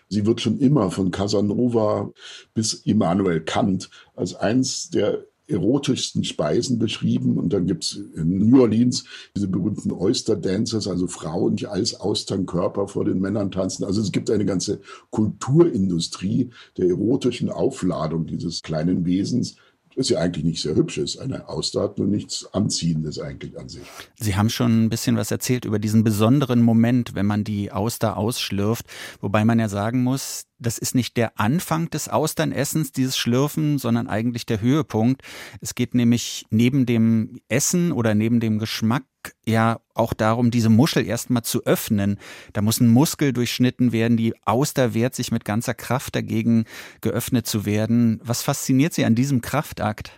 Sie 0.08 0.24
wird 0.24 0.40
schon 0.40 0.58
immer 0.58 0.92
von 0.92 1.10
Casanova 1.10 2.12
bis 2.54 2.74
Immanuel 2.74 3.40
Kant 3.40 3.90
als 4.14 4.36
eins 4.36 4.90
der 4.90 5.26
erotischsten 5.48 6.24
Speisen 6.24 6.78
beschrieben. 6.78 7.38
Und 7.38 7.52
dann 7.52 7.66
gibt's 7.66 7.98
in 8.14 8.38
New 8.38 8.60
Orleans 8.60 9.04
diese 9.34 9.48
berühmten 9.48 9.92
Oyster 9.92 10.36
Dancers, 10.36 10.88
also 10.88 11.06
Frauen, 11.06 11.56
die 11.56 11.66
als 11.66 11.98
Austernkörper 12.00 12.88
vor 12.88 13.04
den 13.04 13.20
Männern 13.20 13.50
tanzen. 13.50 13.84
Also 13.84 14.00
es 14.00 14.12
gibt 14.12 14.30
eine 14.30 14.44
ganze 14.44 14.80
Kulturindustrie 15.10 16.50
der 16.76 16.88
erotischen 16.88 17.50
Aufladung 17.50 18.26
dieses 18.26 18.62
kleinen 18.62 19.06
Wesens 19.06 19.56
das 19.96 20.10
ja 20.10 20.18
eigentlich 20.18 20.44
nicht 20.44 20.62
sehr 20.62 20.76
hübsch 20.76 20.98
ist. 20.98 21.18
Eine 21.18 21.48
Auster 21.48 21.92
nur 21.96 22.06
nichts 22.06 22.46
Anziehendes 22.52 23.18
eigentlich 23.18 23.58
an 23.58 23.68
sich. 23.68 23.82
Sie 24.20 24.36
haben 24.36 24.50
schon 24.50 24.84
ein 24.84 24.88
bisschen 24.90 25.16
was 25.16 25.30
erzählt 25.30 25.64
über 25.64 25.78
diesen 25.78 26.04
besonderen 26.04 26.62
Moment, 26.62 27.14
wenn 27.14 27.26
man 27.26 27.44
die 27.44 27.72
Auster 27.72 28.16
ausschlürft, 28.16 28.86
wobei 29.20 29.44
man 29.44 29.58
ja 29.58 29.68
sagen 29.68 30.02
muss, 30.02 30.44
das 30.58 30.78
ist 30.78 30.94
nicht 30.94 31.16
der 31.16 31.38
Anfang 31.38 31.90
des 31.90 32.08
Austernessens, 32.08 32.92
dieses 32.92 33.16
Schlürfen, 33.16 33.78
sondern 33.78 34.06
eigentlich 34.06 34.46
der 34.46 34.60
Höhepunkt. 34.60 35.22
Es 35.60 35.74
geht 35.74 35.94
nämlich 35.94 36.46
neben 36.50 36.86
dem 36.86 37.40
Essen 37.48 37.92
oder 37.92 38.14
neben 38.14 38.40
dem 38.40 38.58
Geschmack 38.58 39.04
ja 39.44 39.80
auch 39.94 40.14
darum, 40.14 40.50
diese 40.50 40.68
Muschel 40.70 41.04
erstmal 41.04 41.42
zu 41.42 41.64
öffnen. 41.64 42.18
Da 42.52 42.62
muss 42.62 42.80
ein 42.80 42.88
Muskel 42.88 43.32
durchschnitten 43.32 43.92
werden. 43.92 44.16
Die 44.16 44.34
Auster 44.44 44.94
wehrt 44.94 45.14
sich 45.14 45.32
mit 45.32 45.44
ganzer 45.44 45.74
Kraft 45.74 46.14
dagegen, 46.14 46.64
geöffnet 47.00 47.46
zu 47.46 47.66
werden. 47.66 48.20
Was 48.22 48.42
fasziniert 48.42 48.94
Sie 48.94 49.04
an 49.04 49.14
diesem 49.14 49.40
Kraftakt? 49.40 50.12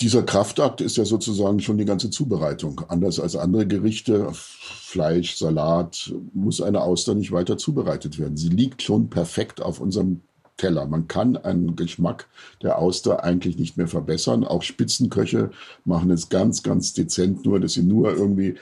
Dieser 0.00 0.22
Kraftakt 0.22 0.80
ist 0.80 0.96
ja 0.96 1.04
sozusagen 1.04 1.58
schon 1.58 1.76
die 1.76 1.84
ganze 1.84 2.08
Zubereitung. 2.08 2.82
Anders 2.86 3.18
als 3.18 3.34
andere 3.34 3.66
Gerichte, 3.66 4.28
Fleisch, 4.32 5.36
Salat, 5.36 6.14
muss 6.32 6.60
eine 6.60 6.82
Auster 6.82 7.16
nicht 7.16 7.32
weiter 7.32 7.58
zubereitet 7.58 8.18
werden. 8.18 8.36
Sie 8.36 8.48
liegt 8.48 8.82
schon 8.82 9.10
perfekt 9.10 9.60
auf 9.60 9.80
unserem 9.80 10.20
Teller. 10.56 10.86
Man 10.86 11.08
kann 11.08 11.36
einen 11.36 11.74
Geschmack 11.74 12.28
der 12.62 12.78
Auster 12.78 13.24
eigentlich 13.24 13.58
nicht 13.58 13.76
mehr 13.76 13.88
verbessern. 13.88 14.44
Auch 14.44 14.62
Spitzenköche 14.62 15.50
machen 15.84 16.10
es 16.10 16.28
ganz, 16.28 16.62
ganz 16.62 16.92
dezent 16.92 17.44
nur, 17.44 17.58
dass 17.58 17.72
sie 17.72 17.82
nur 17.82 18.12
irgendwie 18.12 18.56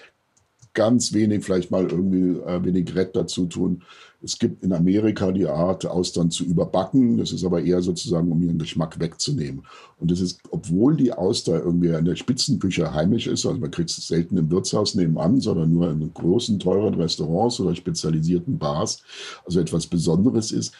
ganz 0.73 1.13
wenig, 1.13 1.45
vielleicht 1.45 1.71
mal 1.71 1.91
irgendwie 1.91 2.39
äh, 2.41 2.63
Vinaigrette 2.65 3.13
dazu 3.15 3.47
tun. 3.47 3.83
Es 4.23 4.39
gibt 4.39 4.65
in 4.65 4.73
Amerika 4.73 5.31
die 5.31 5.47
Art, 5.47 5.87
Austern 5.87 6.31
zu 6.31 6.45
überbacken. 6.45 7.19
Das 7.19 7.33
ist 7.33 7.45
aber 7.45 7.63
eher 7.63 7.83
sozusagen, 7.83 8.33
um 8.33 8.43
ihren 8.43 8.59
Geschmack 8.59 8.99
wegzunehmen. 8.99 9.65
Und 9.99 10.11
das 10.11 10.21
ist, 10.21 10.41
obwohl 10.51 10.97
die 10.97 11.13
Auster 11.13 11.63
irgendwie 11.63 11.89
in 11.89 12.05
der 12.05 12.17
Spitzenküche 12.17 12.93
heimisch 12.93 13.27
ist, 13.27 13.47
also 13.47 13.59
man 13.59 13.71
kriegt 13.71 13.91
es 13.91 14.09
selten 14.09 14.37
im 14.37 14.51
Wirtshaus 14.51 14.95
nebenan, 14.95 15.41
sondern 15.41 15.73
nur 15.73 15.91
in 15.91 16.13
großen, 16.13 16.59
teuren 16.59 16.95
Restaurants 16.95 17.61
oder 17.61 17.75
spezialisierten 17.75 18.59
Bars, 18.59 19.03
also 19.45 19.61
etwas 19.61 19.87
Besonderes 19.87 20.53
ist, 20.53 20.73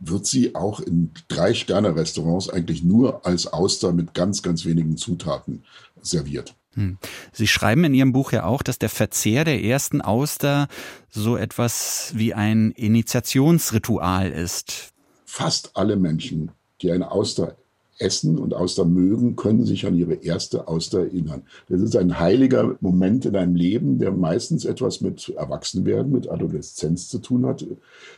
wird 0.00 0.26
sie 0.26 0.54
auch 0.54 0.80
in 0.80 1.10
Drei-Sterne-Restaurants 1.28 2.50
eigentlich 2.50 2.82
nur 2.82 3.24
als 3.24 3.52
Auster 3.52 3.92
mit 3.92 4.14
ganz, 4.14 4.42
ganz 4.42 4.64
wenigen 4.64 4.96
Zutaten 4.96 5.62
serviert. 6.02 6.54
Hm. 6.74 6.98
Sie 7.32 7.46
schreiben 7.46 7.84
in 7.84 7.94
Ihrem 7.94 8.12
Buch 8.12 8.32
ja 8.32 8.44
auch, 8.44 8.62
dass 8.62 8.78
der 8.78 8.88
Verzehr 8.88 9.44
der 9.44 9.62
ersten 9.62 10.00
Auster 10.00 10.68
so 11.08 11.36
etwas 11.36 12.12
wie 12.14 12.34
ein 12.34 12.72
Initiationsritual 12.72 14.30
ist. 14.30 14.92
Fast 15.24 15.76
alle 15.76 15.96
Menschen, 15.96 16.52
die 16.82 16.92
eine 16.92 17.10
Auster 17.10 17.56
essen 17.98 18.38
und 18.38 18.54
Auster 18.54 18.84
mögen, 18.84 19.36
können 19.36 19.64
sich 19.64 19.86
an 19.86 19.96
ihre 19.96 20.14
erste 20.14 20.68
Auster 20.68 21.00
erinnern. 21.00 21.42
Das 21.68 21.80
ist 21.80 21.96
ein 21.96 22.18
heiliger 22.18 22.76
Moment 22.80 23.26
in 23.26 23.36
einem 23.36 23.54
Leben, 23.54 23.98
der 23.98 24.12
meistens 24.12 24.64
etwas 24.64 25.00
mit 25.00 25.28
Erwachsenwerden, 25.28 26.12
mit 26.12 26.28
Adoleszenz 26.28 27.08
zu 27.08 27.18
tun 27.18 27.46
hat. 27.46 27.64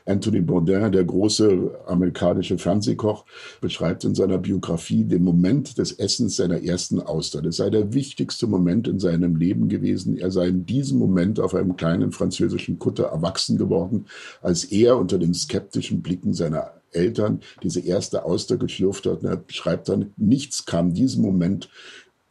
Anthony 0.06 0.40
Bourdain, 0.40 0.92
der 0.92 1.04
große 1.04 1.78
amerikanische 1.86 2.58
Fernsehkoch, 2.58 3.24
beschreibt 3.60 4.04
in 4.04 4.14
seiner 4.14 4.38
Biografie 4.38 5.04
den 5.04 5.24
Moment 5.24 5.78
des 5.78 5.92
Essens 5.92 6.36
seiner 6.36 6.62
ersten 6.62 7.00
Auster. 7.00 7.42
Das 7.42 7.56
sei 7.56 7.70
der 7.70 7.92
wichtigste 7.92 8.46
Moment 8.46 8.88
in 8.88 8.98
seinem 8.98 9.36
Leben 9.36 9.68
gewesen. 9.68 10.16
Er 10.16 10.30
sei 10.30 10.48
in 10.48 10.66
diesem 10.66 10.98
Moment 10.98 11.40
auf 11.40 11.54
einem 11.54 11.76
kleinen 11.76 12.12
französischen 12.12 12.78
Kutter 12.78 13.04
erwachsen 13.04 13.58
geworden, 13.58 14.06
als 14.40 14.64
er 14.64 14.96
unter 14.96 15.18
den 15.18 15.34
skeptischen 15.34 16.02
Blicken 16.02 16.34
seiner 16.34 16.72
Eltern 16.92 17.40
diese 17.62 17.80
erste 17.80 18.24
Auster 18.24 18.56
geschlürft 18.56 19.06
hat. 19.06 19.22
Und 19.22 19.28
er 19.28 19.42
schreibt 19.48 19.88
dann, 19.88 20.12
nichts 20.16 20.66
kam 20.66 20.94
diesem 20.94 21.22
Moment 21.22 21.68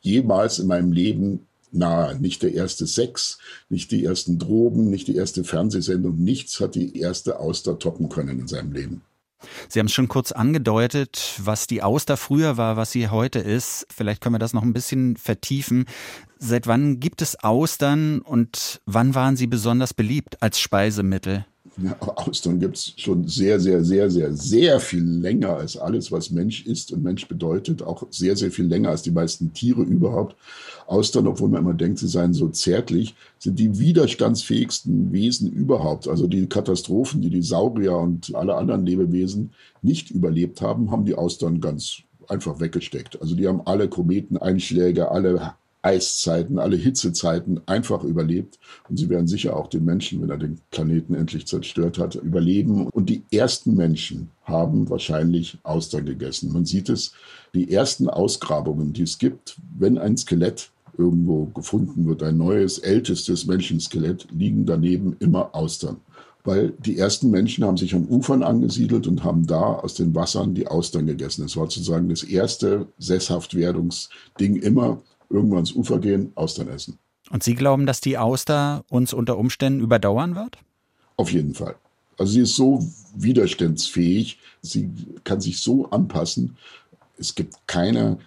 jemals 0.01 0.59
in 0.59 0.67
meinem 0.67 0.91
Leben 0.91 1.47
nahe. 1.71 2.15
Nicht 2.19 2.43
der 2.43 2.53
erste 2.53 2.87
Sex, 2.87 3.37
nicht 3.69 3.91
die 3.91 4.05
ersten 4.05 4.39
Drogen, 4.39 4.89
nicht 4.89 5.07
die 5.07 5.15
erste 5.15 5.43
Fernsehsendung. 5.43 6.17
Nichts 6.17 6.59
hat 6.59 6.75
die 6.75 6.97
erste 6.97 7.39
Auster 7.39 7.77
toppen 7.79 8.09
können 8.09 8.39
in 8.39 8.47
seinem 8.47 8.71
Leben. 8.71 9.01
Sie 9.67 9.79
haben 9.79 9.87
es 9.87 9.93
schon 9.93 10.07
kurz 10.07 10.31
angedeutet, 10.31 11.39
was 11.43 11.67
die 11.67 11.83
Auster 11.83 12.17
früher 12.17 12.57
war, 12.57 12.77
was 12.77 12.91
sie 12.91 13.09
heute 13.09 13.39
ist. 13.39 13.85
Vielleicht 13.93 14.21
können 14.21 14.35
wir 14.35 14.39
das 14.39 14.53
noch 14.53 14.63
ein 14.63 14.73
bisschen 14.73 15.17
vertiefen. 15.17 15.85
Seit 16.39 16.67
wann 16.67 16.99
gibt 16.99 17.21
es 17.21 17.43
Austern 17.43 18.21
und 18.21 18.81
wann 18.85 19.13
waren 19.13 19.35
sie 19.35 19.47
besonders 19.47 19.93
beliebt 19.93 20.41
als 20.41 20.59
Speisemittel? 20.59 21.45
Austern 21.99 22.59
gibt 22.59 22.77
es 22.77 22.93
schon 22.97 23.27
sehr, 23.27 23.59
sehr, 23.59 23.83
sehr, 23.83 24.09
sehr, 24.09 24.33
sehr 24.33 24.79
viel 24.79 25.03
länger 25.03 25.57
als 25.57 25.77
alles, 25.77 26.11
was 26.11 26.31
Mensch 26.31 26.65
ist 26.65 26.91
und 26.91 27.03
Mensch 27.03 27.27
bedeutet. 27.27 27.81
Auch 27.81 28.07
sehr, 28.11 28.35
sehr 28.35 28.51
viel 28.51 28.65
länger 28.65 28.89
als 28.89 29.01
die 29.01 29.11
meisten 29.11 29.53
Tiere 29.53 29.81
überhaupt. 29.81 30.35
Austern, 30.87 31.27
obwohl 31.27 31.49
man 31.49 31.61
immer 31.61 31.73
denkt, 31.73 31.99
sie 31.99 32.07
seien 32.07 32.33
so 32.33 32.47
zärtlich, 32.49 33.15
sind 33.39 33.59
die 33.59 33.77
widerstandsfähigsten 33.77 35.11
Wesen 35.11 35.51
überhaupt. 35.51 36.07
Also 36.07 36.27
die 36.27 36.47
Katastrophen, 36.47 37.21
die 37.21 37.29
die 37.29 37.41
Saurier 37.41 37.97
und 37.97 38.33
alle 38.35 38.55
anderen 38.55 38.85
Lebewesen 38.85 39.51
nicht 39.81 40.11
überlebt 40.11 40.61
haben, 40.61 40.91
haben 40.91 41.05
die 41.05 41.15
Austern 41.15 41.59
ganz 41.59 42.03
einfach 42.27 42.59
weggesteckt. 42.59 43.21
Also 43.21 43.35
die 43.35 43.47
haben 43.47 43.61
alle 43.65 43.89
Kometeneinschläge, 43.89 45.11
alle 45.11 45.55
Eiszeiten, 45.85 46.57
alle 46.57 46.75
Hitzezeiten 46.75 47.61
einfach 47.67 48.03
überlebt. 48.03 48.59
Und 48.89 48.97
sie 48.97 49.07
werden 49.09 49.27
sicher 49.27 49.55
auch 49.55 49.67
den 49.67 49.85
Menschen, 49.85 50.21
wenn 50.21 50.31
er 50.31 50.37
den 50.37 50.59
Planeten 50.71 51.13
endlich 51.13 51.45
zerstört 51.45 51.99
hat, 51.99 52.15
überleben. 52.15 52.87
Und 52.87 53.09
die 53.09 53.23
ersten 53.31 53.75
Menschen 53.75 54.31
haben 54.43 54.89
wahrscheinlich 54.89 55.59
Austern 55.63 56.05
gegessen. 56.05 56.51
Man 56.51 56.65
sieht 56.65 56.89
es, 56.89 57.13
die 57.53 57.71
ersten 57.71 58.09
Ausgrabungen, 58.09 58.93
die 58.93 59.03
es 59.03 59.19
gibt, 59.19 59.57
wenn 59.77 59.97
ein 59.97 60.17
Skelett 60.17 60.71
irgendwo 60.97 61.45
gefunden 61.45 62.07
wird, 62.07 62.23
ein 62.23 62.37
neues, 62.37 62.79
ältestes 62.79 63.45
Menschenskelett, 63.45 64.27
liegen 64.31 64.65
daneben 64.65 65.15
immer 65.19 65.53
Austern 65.53 65.97
weil 66.45 66.73
die 66.77 66.97
ersten 66.97 67.31
Menschen 67.31 67.65
haben 67.65 67.75
sich 67.75 67.95
an 67.95 68.07
Ufern 68.07 68.43
angesiedelt 68.43 69.07
und 69.07 69.23
haben 69.23 69.47
da 69.47 69.79
aus 69.79 69.95
den 69.95 70.13
Wassern 70.13 70.53
die 70.53 70.67
Austern 70.67 71.07
gegessen. 71.07 71.41
Das 71.41 71.57
war 71.57 71.63
sozusagen 71.65 72.07
das 72.07 72.23
erste 72.23 72.87
Sesshaftwerdungsding 72.99 74.57
immer, 74.57 75.01
irgendwann 75.35 75.57
ans 75.57 75.73
Ufer 75.73 75.99
gehen, 75.99 76.31
Austern 76.35 76.67
essen. 76.69 76.97
Und 77.29 77.43
Sie 77.43 77.55
glauben, 77.55 77.85
dass 77.85 78.01
die 78.01 78.17
Auster 78.17 78.83
uns 78.89 79.13
unter 79.13 79.37
Umständen 79.37 79.79
überdauern 79.79 80.35
wird? 80.35 80.57
Auf 81.17 81.31
jeden 81.31 81.53
Fall. 81.53 81.75
Also 82.17 82.33
sie 82.33 82.41
ist 82.41 82.55
so 82.55 82.85
widerstandsfähig, 83.15 84.39
sie 84.61 84.89
kann 85.23 85.41
sich 85.41 85.59
so 85.59 85.89
anpassen. 85.89 86.57
Es 87.17 87.35
gibt 87.35 87.55
keine 87.67 88.19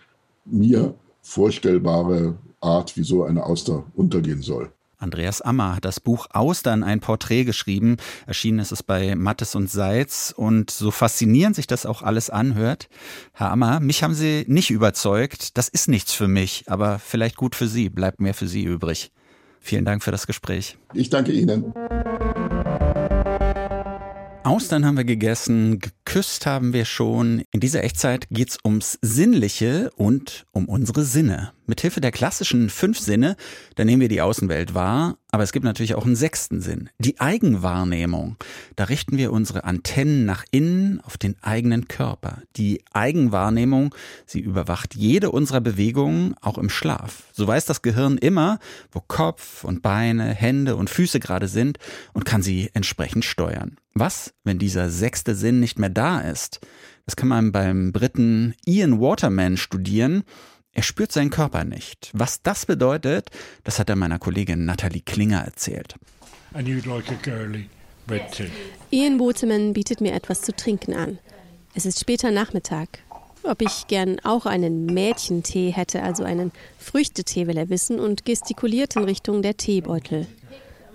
mir 0.44 0.94
vorstellbare 1.23 2.37
Art, 2.61 2.97
wie 2.97 3.05
so 3.05 3.25
eine 3.25 3.44
Auster 3.44 3.85
untergehen 3.94 4.42
soll. 4.42 4.71
Andreas 4.99 5.41
Ammer 5.41 5.77
hat 5.77 5.85
das 5.85 6.01
Buch 6.01 6.27
Austern 6.31 6.83
ein 6.83 7.01
Porträt 7.01 7.45
geschrieben. 7.45 7.97
Erschienen 8.27 8.59
ist 8.59 8.73
es 8.73 8.83
bei 8.83 9.15
Mattes 9.15 9.55
und 9.55 9.71
Seitz. 9.71 10.35
Und 10.37 10.71
so 10.71 10.91
faszinierend 10.91 11.55
sich 11.55 11.69
das 11.69 11.87
auch 11.87 12.03
alles 12.03 12.31
anhört, 12.31 12.89
Herr 13.33 13.53
Ammer, 13.53 13.79
mich 13.81 14.03
haben 14.03 14.15
Sie 14.15 14.45
nicht 14.49 14.71
überzeugt. 14.71 15.57
Das 15.57 15.69
ist 15.69 15.89
nichts 15.89 16.13
für 16.13 16.29
mich, 16.29 16.65
aber 16.67 16.99
vielleicht 16.99 17.37
gut 17.37 17.55
für 17.55 17.69
Sie. 17.69 17.89
Bleibt 17.89 18.21
mehr 18.21 18.35
für 18.35 18.49
Sie 18.49 18.65
übrig. 18.65 19.13
Vielen 19.61 19.85
Dank 19.85 20.03
für 20.03 20.11
das 20.11 20.27
Gespräch. 20.27 20.77
Ich 20.95 21.11
danke 21.11 21.33
Ihnen. 21.33 21.73
Austern 24.43 24.87
haben 24.87 24.97
wir 24.97 25.05
gegessen, 25.05 25.79
geküsst 25.79 26.47
haben 26.47 26.73
wir 26.73 26.87
schon. 26.87 27.43
In 27.53 27.61
dieser 27.61 27.85
Echtzeit 27.85 28.27
geht's 28.31 28.59
ums 28.65 28.99
Sinnliche 29.03 29.91
und 29.97 30.47
um 30.53 30.69
unsere 30.69 31.05
Sinne. 31.05 31.53
Mithilfe 31.68 32.00
der 32.00 32.12
klassischen 32.12 32.70
fünf 32.70 32.98
Sinne, 32.98 33.37
da 33.76 33.85
nehmen 33.85 34.00
wir 34.00 34.09
die 34.09 34.22
Außenwelt 34.22 34.74
wahr, 34.74 35.18
aber 35.31 35.42
es 35.42 35.52
gibt 35.52 35.64
natürlich 35.64 35.94
auch 35.94 36.07
einen 36.07 36.16
sechsten 36.16 36.62
Sinn, 36.62 36.88
die 36.98 37.20
Eigenwahrnehmung. 37.20 38.37
Da 38.76 38.85
richten 38.85 39.18
wir 39.18 39.31
unsere 39.31 39.64
Antennen 39.64 40.24
nach 40.24 40.44
innen 40.50 41.00
auf 41.02 41.18
den 41.18 41.37
eigenen 41.42 41.87
Körper. 41.87 42.42
Die 42.57 42.83
Eigenwahrnehmung, 42.92 43.94
sie 44.24 44.40
überwacht 44.40 44.94
jede 44.94 45.31
unserer 45.31 45.61
Bewegungen, 45.61 46.35
auch 46.40 46.57
im 46.57 46.70
Schlaf. 46.70 47.24
So 47.33 47.46
weiß 47.46 47.66
das 47.66 47.83
Gehirn 47.83 48.16
immer, 48.16 48.59
wo 48.90 49.00
Kopf 49.00 49.64
und 49.64 49.83
Beine, 49.83 50.33
Hände 50.33 50.76
und 50.76 50.88
Füße 50.88 51.20
gerade 51.20 51.48
sind 51.48 51.78
und 52.14 52.24
kann 52.24 52.42
sie 52.42 52.70
entsprechend 52.72 53.26
steuern. 53.26 53.76
Was, 53.92 54.33
wenn 54.44 54.59
dieser 54.59 54.90
sechste 54.90 55.35
Sinn 55.35 55.61
nicht 55.61 55.78
mehr 55.78 55.90
da 55.90 56.20
ist? 56.20 56.61
Das 57.04 57.16
kann 57.16 57.28
man 57.28 57.52
beim 57.52 57.92
Briten 57.92 58.54
Ian 58.64 59.00
Waterman 59.00 59.57
studieren. 59.57 60.24
Er 60.79 60.85
spürt 60.85 61.11
seinen 61.11 61.31
Körper 61.31 61.64
nicht. 61.64 62.09
Was 62.12 62.41
das 62.41 62.64
bedeutet, 62.64 63.33
das 63.64 63.81
hat 63.81 63.91
er 63.91 63.97
meiner 63.97 64.21
Kollegin 64.21 64.64
Natalie 64.64 65.01
Klinger 65.01 65.41
erzählt. 65.41 65.97
Ian 68.93 69.19
Waterman 69.19 69.73
bietet 69.73 70.01
mir 70.01 70.12
etwas 70.12 70.43
zu 70.43 70.55
trinken 70.55 70.95
an. 70.95 71.19
Es 71.75 71.85
ist 71.85 71.99
später 71.99 72.31
Nachmittag. 72.31 73.01
Ob 73.43 73.61
ich 73.61 73.88
gern 73.88 74.21
auch 74.23 74.47
einen 74.47 74.87
Mädchentee 74.87 75.73
hätte, 75.73 76.05
also 76.05 76.23
einen 76.23 76.53
Früchtetee, 76.79 77.49
will 77.49 77.57
er 77.57 77.71
wissen 77.71 77.99
und 77.99 78.25
gestikuliert 78.25 78.95
in 78.95 79.03
Richtung 79.03 79.43
der 79.43 79.57
Teebeutel. 79.57 80.29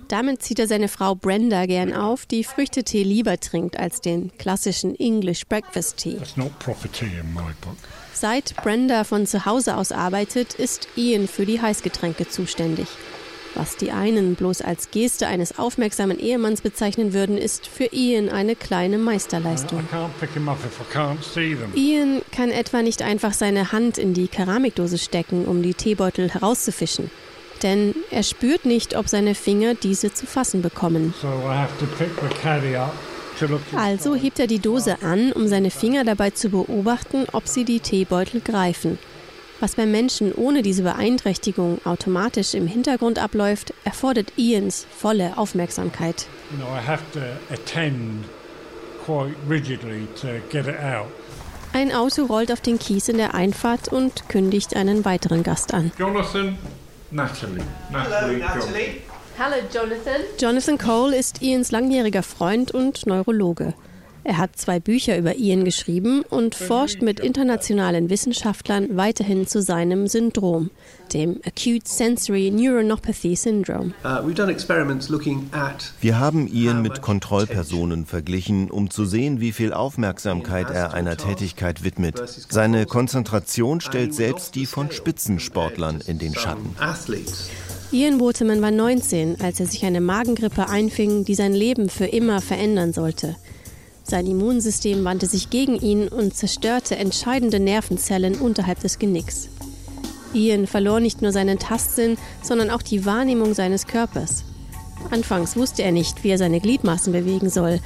Damit 0.07 0.43
zieht 0.43 0.59
er 0.59 0.67
seine 0.69 0.87
Frau 0.87 1.13
Brenda 1.13 1.65
gern 1.65 1.91
auf, 1.91 2.25
die 2.25 2.45
Früchtetee 2.45 3.03
lieber 3.03 3.37
trinkt 3.37 3.77
als 3.77 3.99
den 3.99 4.31
klassischen 4.37 4.95
English 4.95 5.45
Breakfast 5.45 5.97
Tea. 5.97 6.19
Seit 8.13 8.55
Brenda 8.57 9.03
von 9.03 9.25
zu 9.25 9.45
Hause 9.45 9.75
aus 9.75 9.91
arbeitet, 9.91 10.53
ist 10.53 10.87
Ian 10.95 11.27
für 11.27 11.45
die 11.45 11.61
Heißgetränke 11.61 12.29
zuständig. 12.29 12.87
Was 13.55 13.75
die 13.75 13.91
einen 13.91 14.35
bloß 14.35 14.61
als 14.61 14.89
Geste 14.89 15.27
eines 15.27 15.59
aufmerksamen 15.59 16.19
Ehemanns 16.19 16.61
bezeichnen 16.61 17.13
würden, 17.13 17.37
ist 17.37 17.67
für 17.67 17.89
Ian 17.91 18.29
eine 18.29 18.55
kleine 18.55 18.97
Meisterleistung. 18.97 19.87
Ian 21.75 22.21
kann 22.31 22.49
etwa 22.49 22.81
nicht 22.81 23.03
einfach 23.03 23.33
seine 23.33 23.71
Hand 23.71 23.97
in 23.97 24.13
die 24.13 24.27
Keramikdose 24.27 24.97
stecken, 24.97 25.45
um 25.45 25.61
die 25.61 25.75
Teebeutel 25.75 26.29
herauszufischen. 26.29 27.11
Denn 27.61 27.93
er 28.09 28.23
spürt 28.23 28.65
nicht, 28.65 28.95
ob 28.97 29.07
seine 29.07 29.35
Finger 29.35 29.75
diese 29.75 30.13
zu 30.13 30.25
fassen 30.25 30.61
bekommen. 30.61 31.13
So 31.21 31.27
also 33.75 34.15
hebt 34.15 34.39
er 34.39 34.47
die 34.47 34.59
Dose 34.59 35.01
an, 35.01 35.31
um 35.31 35.47
seine 35.47 35.71
Finger 35.71 36.03
dabei 36.03 36.31
zu 36.31 36.49
beobachten, 36.49 37.25
ob 37.31 37.47
sie 37.47 37.63
die 37.63 37.79
Teebeutel 37.79 38.41
greifen. 38.41 38.97
Was 39.59 39.75
beim 39.75 39.91
Menschen 39.91 40.33
ohne 40.33 40.61
diese 40.61 40.83
Beeinträchtigung 40.83 41.79
automatisch 41.85 42.53
im 42.53 42.67
Hintergrund 42.67 43.17
abläuft, 43.17 43.73
erfordert 43.85 44.33
Ians 44.35 44.85
volle 44.99 45.37
Aufmerksamkeit. 45.37 46.25
Ein 51.71 51.91
Auto 51.93 52.25
rollt 52.25 52.51
auf 52.51 52.61
den 52.61 52.77
Kies 52.77 53.09
in 53.09 53.17
der 53.17 53.33
Einfahrt 53.33 53.87
und 53.87 54.27
kündigt 54.29 54.75
einen 54.75 55.05
weiteren 55.05 55.43
Gast 55.43 55.73
an. 55.73 55.91
Jonathan, 55.97 56.57
Natalie. 57.09 57.63
Natalie, 57.89 58.43
Hello, 58.43 58.65
Natalie. 58.65 59.12
Hallo 59.39 59.55
Jonathan. 59.73 60.21
Jonathan 60.39 60.77
Cole 60.77 61.15
ist 61.15 61.41
Ians 61.41 61.71
langjähriger 61.71 62.21
Freund 62.21 62.71
und 62.71 63.07
Neurologe. 63.07 63.73
Er 64.25 64.37
hat 64.37 64.55
zwei 64.55 64.79
Bücher 64.79 65.17
über 65.17 65.35
Ian 65.35 65.65
geschrieben 65.65 66.21
und 66.29 66.53
forscht 66.55 67.01
mit 67.01 67.19
internationalen 67.19 68.09
Wissenschaftlern 68.09 68.95
weiterhin 68.95 69.47
zu 69.47 69.61
seinem 69.61 70.07
Syndrom, 70.07 70.69
dem 71.13 71.41
Acute 71.45 71.89
Sensory 71.89 72.51
Neuronopathy 72.51 73.35
Syndrome. 73.35 73.93
Uh, 74.05 74.25
Wir 75.99 76.19
haben 76.19 76.47
Ian 76.47 76.81
mit 76.83 77.01
Kontrollpersonen 77.01 78.05
verglichen, 78.05 78.69
um 78.71 78.91
zu 78.91 79.03
sehen, 79.03 79.41
wie 79.41 79.51
viel 79.51 79.73
Aufmerksamkeit 79.73 80.69
er 80.69 80.93
einer 80.93 81.17
Tätigkeit 81.17 81.83
widmet. 81.83 82.21
Seine 82.49 82.85
Konzentration 82.85 83.81
stellt 83.81 84.13
selbst 84.13 84.55
die 84.55 84.67
von 84.67 84.91
Spitzensportlern 84.91 86.01
in 86.05 86.19
den 86.19 86.33
Schatten. 86.35 86.75
Ian 87.93 88.19
Waterman 88.19 88.59
war 88.63 88.71
19, 88.71 89.39
als 89.39 89.59
er 89.59 89.67
sich 89.67 89.85
eine 89.85 90.01
Magengrippe 90.01 90.67
einfing, 90.67 91.25
die 91.25 91.35
sein 91.35 91.53
Leben 91.53 91.89
für 91.89 92.05
immer 92.07 92.41
verändern 92.41 92.91
sollte. 92.91 93.35
Sein 94.03 94.25
Immunsystem 94.25 95.05
wandte 95.05 95.27
sich 95.27 95.51
gegen 95.51 95.79
ihn 95.79 96.07
und 96.07 96.35
zerstörte 96.35 96.95
entscheidende 96.95 97.59
Nervenzellen 97.59 98.33
unterhalb 98.33 98.79
des 98.79 98.97
Genicks. 98.97 99.47
Ian 100.33 100.65
verlor 100.65 101.01
nicht 101.01 101.21
nur 101.21 101.31
seinen 101.31 101.59
Tastsinn, 101.59 102.17
sondern 102.41 102.71
auch 102.71 102.81
die 102.81 103.05
Wahrnehmung 103.05 103.53
seines 103.53 103.85
Körpers. 103.85 104.43
Anfangs 105.11 105.55
wusste 105.55 105.83
er 105.83 105.91
nicht, 105.91 106.23
wie 106.23 106.29
er 106.29 106.39
seine 106.39 106.61
Gliedmaßen 106.61 107.13
bewegen 107.13 107.51
soll. 107.51 107.79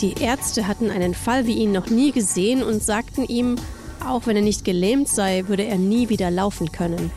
Die 0.00 0.14
Ärzte 0.20 0.66
hatten 0.66 0.90
einen 0.90 1.14
Fall 1.14 1.46
wie 1.46 1.58
ihn 1.58 1.70
noch 1.70 1.90
nie 1.90 2.10
gesehen 2.10 2.64
und 2.64 2.82
sagten 2.82 3.24
ihm, 3.24 3.54
auch 4.04 4.26
wenn 4.26 4.34
er 4.34 4.42
nicht 4.42 4.64
gelähmt 4.64 5.06
sei, 5.06 5.44
würde 5.46 5.64
er 5.64 5.78
nie 5.78 6.08
wieder 6.08 6.32
laufen 6.32 6.72
können. 6.72 7.12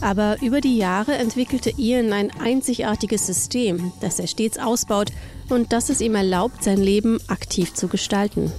Aber 0.00 0.36
über 0.42 0.60
die 0.60 0.76
Jahre 0.76 1.14
entwickelte 1.14 1.70
Ian 1.76 2.12
ein 2.12 2.30
einzigartiges 2.40 3.26
System, 3.26 3.92
das 4.00 4.18
er 4.18 4.26
stets 4.26 4.58
ausbaut 4.58 5.10
und 5.48 5.72
das 5.72 5.88
es 5.88 6.00
ihm 6.00 6.14
erlaubt, 6.14 6.62
sein 6.62 6.78
Leben 6.78 7.18
aktiv 7.28 7.72
zu 7.74 7.88
gestalten. 7.88 8.52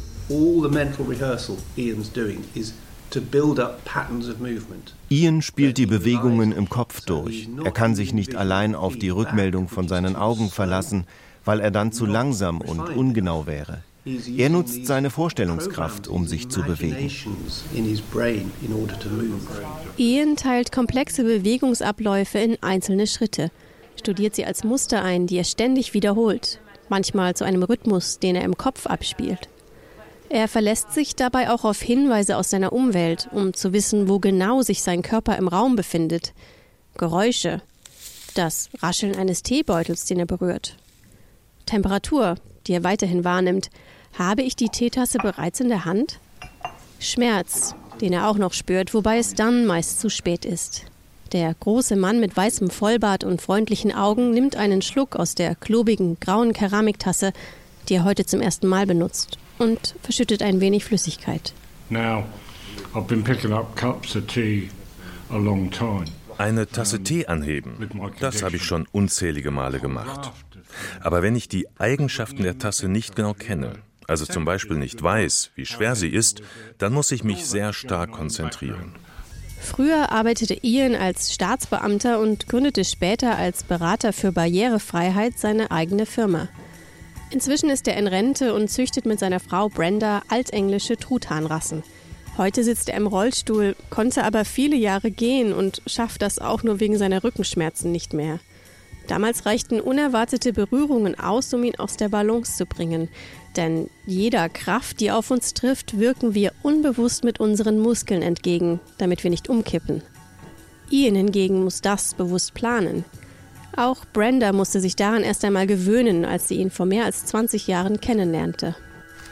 Ian 5.09 5.41
spielt 5.41 5.77
die 5.77 5.85
Bewegungen 5.85 6.51
im 6.51 6.69
Kopf 6.69 7.01
durch. 7.01 7.49
Er 7.63 7.71
kann 7.71 7.95
sich 7.95 8.13
nicht 8.13 8.35
allein 8.35 8.75
auf 8.75 8.97
die 8.97 9.09
Rückmeldung 9.09 9.69
von 9.69 9.87
seinen 9.87 10.15
Augen 10.15 10.49
verlassen, 10.49 11.05
weil 11.45 11.61
er 11.61 11.71
dann 11.71 11.93
zu 11.93 12.05
langsam 12.05 12.59
und 12.59 12.81
ungenau 12.89 13.47
wäre. 13.47 13.83
Er 14.37 14.49
nutzt 14.49 14.85
seine 14.85 15.09
Vorstellungskraft, 15.09 16.07
um 16.07 16.27
sich 16.27 16.49
zu 16.49 16.63
bewegen. 16.63 17.11
Ian 19.97 20.35
teilt 20.35 20.71
komplexe 20.71 21.23
Bewegungsabläufe 21.23 22.39
in 22.39 22.57
einzelne 22.61 23.07
Schritte, 23.07 23.51
studiert 23.95 24.35
sie 24.35 24.45
als 24.45 24.63
Muster 24.63 25.03
ein, 25.03 25.27
die 25.27 25.37
er 25.37 25.43
ständig 25.43 25.93
wiederholt, 25.93 26.59
manchmal 26.89 27.35
zu 27.35 27.43
einem 27.43 27.63
Rhythmus, 27.63 28.19
den 28.19 28.35
er 28.35 28.43
im 28.43 28.57
Kopf 28.57 28.85
abspielt. 28.85 29.49
Er 30.29 30.47
verlässt 30.47 30.93
sich 30.93 31.15
dabei 31.15 31.49
auch 31.49 31.63
auf 31.63 31.81
Hinweise 31.81 32.37
aus 32.37 32.49
seiner 32.49 32.73
Umwelt, 32.73 33.29
um 33.31 33.53
zu 33.53 33.71
wissen, 33.73 34.09
wo 34.09 34.19
genau 34.19 34.61
sich 34.61 34.83
sein 34.83 35.01
Körper 35.01 35.37
im 35.37 35.47
Raum 35.47 35.75
befindet. 35.75 36.33
Geräusche, 36.97 37.61
das 38.35 38.69
Rascheln 38.81 39.15
eines 39.15 39.43
Teebeutels, 39.43 40.05
den 40.05 40.19
er 40.19 40.25
berührt. 40.25 40.75
Temperatur, 41.65 42.35
die 42.67 42.73
er 42.73 42.83
weiterhin 42.83 43.23
wahrnimmt, 43.23 43.69
habe 44.17 44.41
ich 44.41 44.55
die 44.55 44.69
Teetasse 44.69 45.17
bereits 45.19 45.59
in 45.59 45.69
der 45.69 45.85
Hand? 45.85 46.19
Schmerz, 46.99 47.75
den 48.01 48.13
er 48.13 48.27
auch 48.27 48.37
noch 48.37 48.53
spürt, 48.53 48.93
wobei 48.93 49.17
es 49.17 49.35
dann 49.35 49.65
meist 49.65 49.99
zu 49.99 50.09
spät 50.09 50.45
ist. 50.45 50.85
Der 51.33 51.53
große 51.59 51.95
Mann 51.95 52.19
mit 52.19 52.35
weißem 52.35 52.69
Vollbart 52.69 53.23
und 53.23 53.41
freundlichen 53.41 53.93
Augen 53.93 54.31
nimmt 54.31 54.55
einen 54.55 54.81
Schluck 54.81 55.15
aus 55.15 55.35
der 55.35 55.55
klobigen, 55.55 56.17
grauen 56.19 56.53
Keramiktasse, 56.53 57.33
die 57.89 57.95
er 57.95 58.03
heute 58.05 58.25
zum 58.25 58.41
ersten 58.41 58.67
Mal 58.67 58.85
benutzt, 58.85 59.37
und 59.57 59.95
verschüttet 60.01 60.41
ein 60.41 60.61
wenig 60.61 60.85
Flüssigkeit. 60.85 61.53
Now, 61.89 62.23
I've 62.93 63.07
been 63.07 63.23
picking 63.23 63.51
up 63.51 63.75
cups 63.75 64.15
of 64.15 64.27
tea 64.27 64.69
a 65.29 65.37
long 65.37 65.69
time. 65.69 66.05
Eine 66.37 66.67
Tasse 66.67 67.01
Tee 67.01 67.25
anheben, 67.25 67.89
das 68.19 68.43
habe 68.43 68.57
ich 68.57 68.63
schon 68.63 68.87
unzählige 68.91 69.49
Male 69.49 69.79
gemacht. 69.79 70.31
Aber 71.01 71.23
wenn 71.23 71.35
ich 71.35 71.49
die 71.49 71.67
Eigenschaften 71.79 72.43
der 72.43 72.59
Tasse 72.59 72.87
nicht 72.87 73.15
genau 73.15 73.33
kenne, 73.33 73.73
also 74.07 74.25
zum 74.25 74.45
Beispiel 74.45 74.77
nicht 74.77 75.03
weiß, 75.03 75.51
wie 75.55 75.65
schwer 75.65 75.95
sie 75.95 76.09
ist, 76.09 76.41
dann 76.77 76.93
muss 76.93 77.11
ich 77.11 77.23
mich 77.23 77.45
sehr 77.45 77.73
stark 77.73 78.11
konzentrieren. 78.11 78.95
Früher 79.59 80.11
arbeitete 80.11 80.57
Ian 80.63 80.95
als 80.95 81.33
Staatsbeamter 81.33 82.19
und 82.19 82.47
gründete 82.47 82.85
später 82.85 83.37
als 83.37 83.63
Berater 83.63 84.13
für 84.13 84.31
Barrierefreiheit 84.31 85.37
seine 85.37 85.71
eigene 85.71 86.05
Firma. 86.05 86.47
Inzwischen 87.31 87.69
ist 87.69 87.87
er 87.87 87.97
in 87.97 88.07
Rente 88.07 88.53
und 88.53 88.69
züchtet 88.69 89.05
mit 89.05 89.19
seiner 89.19 89.41
Frau 89.41 89.67
Brenda 89.67 90.21
altenglische 90.29 90.95
Truthahnrassen. 90.95 91.83
Heute 92.37 92.63
sitzt 92.63 92.87
er 92.87 92.95
im 92.95 93.07
Rollstuhl, 93.07 93.75
konnte 93.89 94.23
aber 94.23 94.45
viele 94.45 94.77
Jahre 94.77 95.11
gehen 95.11 95.51
und 95.51 95.81
schafft 95.87 96.21
das 96.21 96.39
auch 96.39 96.63
nur 96.63 96.79
wegen 96.79 96.97
seiner 96.97 97.23
Rückenschmerzen 97.23 97.91
nicht 97.91 98.13
mehr. 98.13 98.39
Damals 99.07 99.45
reichten 99.45 99.79
unerwartete 99.81 100.53
Berührungen 100.53 101.19
aus, 101.19 101.53
um 101.53 101.63
ihn 101.63 101.77
aus 101.77 101.97
der 101.97 102.09
Balance 102.09 102.57
zu 102.57 102.65
bringen. 102.65 103.09
Denn 103.57 103.89
jeder 104.05 104.49
Kraft, 104.49 104.99
die 104.99 105.11
auf 105.11 105.31
uns 105.31 105.55
trifft, 105.55 105.99
wirken 105.99 106.35
wir 106.35 106.53
unbewusst 106.61 107.23
mit 107.23 107.39
unseren 107.39 107.79
Muskeln 107.79 108.21
entgegen, 108.21 108.79
damit 108.99 109.23
wir 109.23 109.31
nicht 109.31 109.49
umkippen. 109.49 110.03
Ian 110.91 111.15
hingegen 111.15 111.63
muss 111.63 111.81
das 111.81 112.13
bewusst 112.13 112.53
planen. 112.53 113.03
Auch 113.75 114.05
Brenda 114.13 114.53
musste 114.53 114.79
sich 114.79 114.95
daran 114.95 115.23
erst 115.23 115.43
einmal 115.43 115.67
gewöhnen, 115.67 116.23
als 116.23 116.47
sie 116.47 116.55
ihn 116.55 116.71
vor 116.71 116.85
mehr 116.85 117.05
als 117.05 117.25
20 117.25 117.67
Jahren 117.67 117.99
kennenlernte. 117.99 118.75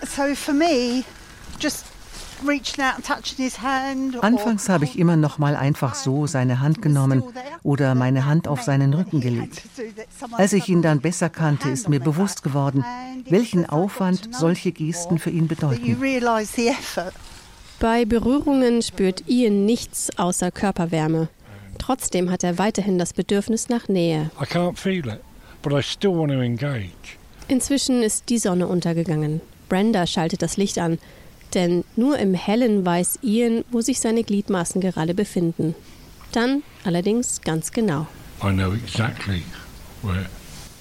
So 0.01 0.35
for 0.35 0.53
me, 0.53 1.03
just 1.59 1.85
Anfangs 4.21 4.69
habe 4.69 4.86
ich 4.86 5.00
immer 5.00 5.15
noch 5.15 5.38
mal 5.38 5.56
einfach 5.56 5.95
so 5.95 6.28
seine 6.28 6.60
Hand 6.60 6.82
genommen 6.82 7.24
oder 7.63 7.95
meine 7.95 8.26
Hand 8.26 8.48
auf 8.48 8.62
seinen 8.62 8.93
Rücken 8.93 9.21
gelegt. 9.21 9.63
Als 10.32 10.54
ich 10.54 10.67
ihn 10.69 10.82
dann 10.82 11.02
besser 11.02 11.30
kannte, 11.30 11.69
ist 11.69 11.89
mir 11.89 12.00
bewusst 12.00 12.43
geworden, 12.43 12.84
welchen 13.30 13.67
Aufwand 13.67 14.30
solche 14.36 14.71
Gesten 14.71 15.19
für 15.19 15.30
ihn 15.30 15.48
bedeuten. 15.48 15.98
Bei 17.80 18.06
Berührungen 18.06 18.82
spürt 18.82 19.28
Ian 19.28 19.65
nichts 19.65 20.17
außer 20.17 20.52
Körperwärme. 20.52 21.28
Trotzdem 21.78 22.32
hat 22.32 22.43
er 22.43 22.58
weiterhin 22.58 22.98
das 22.98 23.13
Bedürfnis 23.13 23.69
nach 23.69 23.89
Nähe. 23.89 24.32
Inzwischen 27.48 28.02
ist 28.02 28.30
die 28.30 28.38
Sonne 28.38 28.67
untergegangen. 28.67 29.41
Brenda 29.67 30.08
schaltet 30.08 30.41
das 30.41 30.58
Licht 30.58 30.78
an 30.78 31.00
denn 31.55 31.83
nur 31.95 32.19
im 32.19 32.33
Hellen 32.33 32.85
weiß 32.85 33.19
Ian, 33.23 33.63
wo 33.71 33.81
sich 33.81 33.99
seine 33.99 34.23
Gliedmaßen 34.23 34.81
gerade 34.81 35.13
befinden. 35.13 35.73
Dann 36.31 36.63
allerdings 36.83 37.41
ganz 37.41 37.71
genau. 37.71 38.07
I 38.43 38.51
know 38.51 38.73
exactly 38.73 39.43
where 40.03 40.25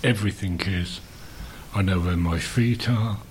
everything 0.03 0.61
is. 0.61 1.01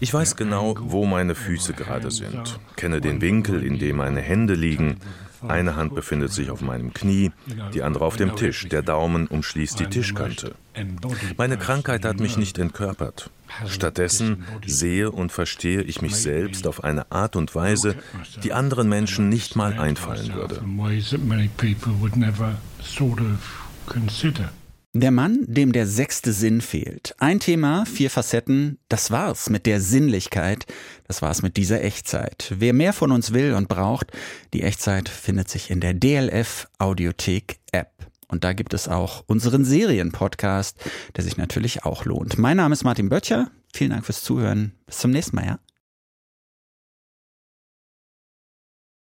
Ich 0.01 0.13
weiß 0.13 0.35
genau, 0.35 0.75
wo 0.77 1.05
meine 1.05 1.33
Füße 1.33 1.71
gerade 1.73 2.11
sind, 2.11 2.59
kenne 2.75 2.99
den 2.99 3.21
Winkel, 3.21 3.63
in 3.63 3.79
dem 3.79 3.97
meine 3.97 4.19
Hände 4.19 4.53
liegen. 4.53 4.97
Eine 5.47 5.75
Hand 5.75 5.95
befindet 5.95 6.31
sich 6.31 6.49
auf 6.49 6.61
meinem 6.61 6.93
Knie, 6.93 7.31
die 7.73 7.83
andere 7.83 8.05
auf 8.05 8.15
dem 8.15 8.35
Tisch. 8.35 8.67
Der 8.69 8.81
Daumen 8.81 9.27
umschließt 9.27 9.79
die 9.79 9.87
Tischkante. 9.87 10.55
Meine 11.37 11.57
Krankheit 11.57 12.05
hat 12.05 12.19
mich 12.19 12.37
nicht 12.37 12.57
entkörpert. 12.57 13.29
Stattdessen 13.67 14.45
sehe 14.65 15.11
und 15.11 15.31
verstehe 15.31 15.81
ich 15.81 16.01
mich 16.01 16.15
selbst 16.15 16.65
auf 16.65 16.83
eine 16.83 17.11
Art 17.11 17.35
und 17.35 17.53
Weise, 17.55 17.95
die 18.43 18.53
anderen 18.53 18.89
Menschen 18.89 19.29
nicht 19.29 19.55
mal 19.55 19.79
einfallen 19.79 20.33
würde. 20.33 20.61
Der 24.95 25.09
Mann, 25.09 25.43
dem 25.47 25.71
der 25.71 25.87
sechste 25.87 26.31
Sinn 26.31 26.61
fehlt. 26.61 27.15
Ein 27.17 27.39
Thema, 27.39 27.83
vier 27.87 28.11
Facetten, 28.11 28.77
das 28.89 29.09
war's 29.09 29.49
mit 29.49 29.65
der 29.65 29.81
Sinnlichkeit, 29.81 30.67
das 31.07 31.23
war's 31.23 31.41
mit 31.41 31.57
dieser 31.57 31.83
Echtzeit. 31.83 32.53
Wer 32.59 32.73
mehr 32.73 32.93
von 32.93 33.11
uns 33.11 33.33
will 33.33 33.55
und 33.55 33.67
braucht, 33.67 34.11
die 34.53 34.61
Echtzeit 34.61 35.09
findet 35.09 35.49
sich 35.49 35.71
in 35.71 35.79
der 35.79 35.95
DLF 35.95 36.67
Audiothek 36.77 37.57
App. 37.71 37.89
Und 38.27 38.43
da 38.43 38.53
gibt 38.53 38.75
es 38.75 38.87
auch 38.87 39.23
unseren 39.25 39.65
Serienpodcast, 39.65 40.77
der 41.15 41.23
sich 41.23 41.37
natürlich 41.37 41.85
auch 41.85 42.05
lohnt. 42.05 42.37
Mein 42.37 42.57
Name 42.57 42.73
ist 42.73 42.83
Martin 42.83 43.09
Böttcher. 43.09 43.49
Vielen 43.73 43.89
Dank 43.89 44.05
fürs 44.05 44.21
Zuhören. 44.21 44.73
Bis 44.85 44.99
zum 44.99 45.09
nächsten 45.09 45.35
Mal, 45.37 45.45
ja? 45.45 45.59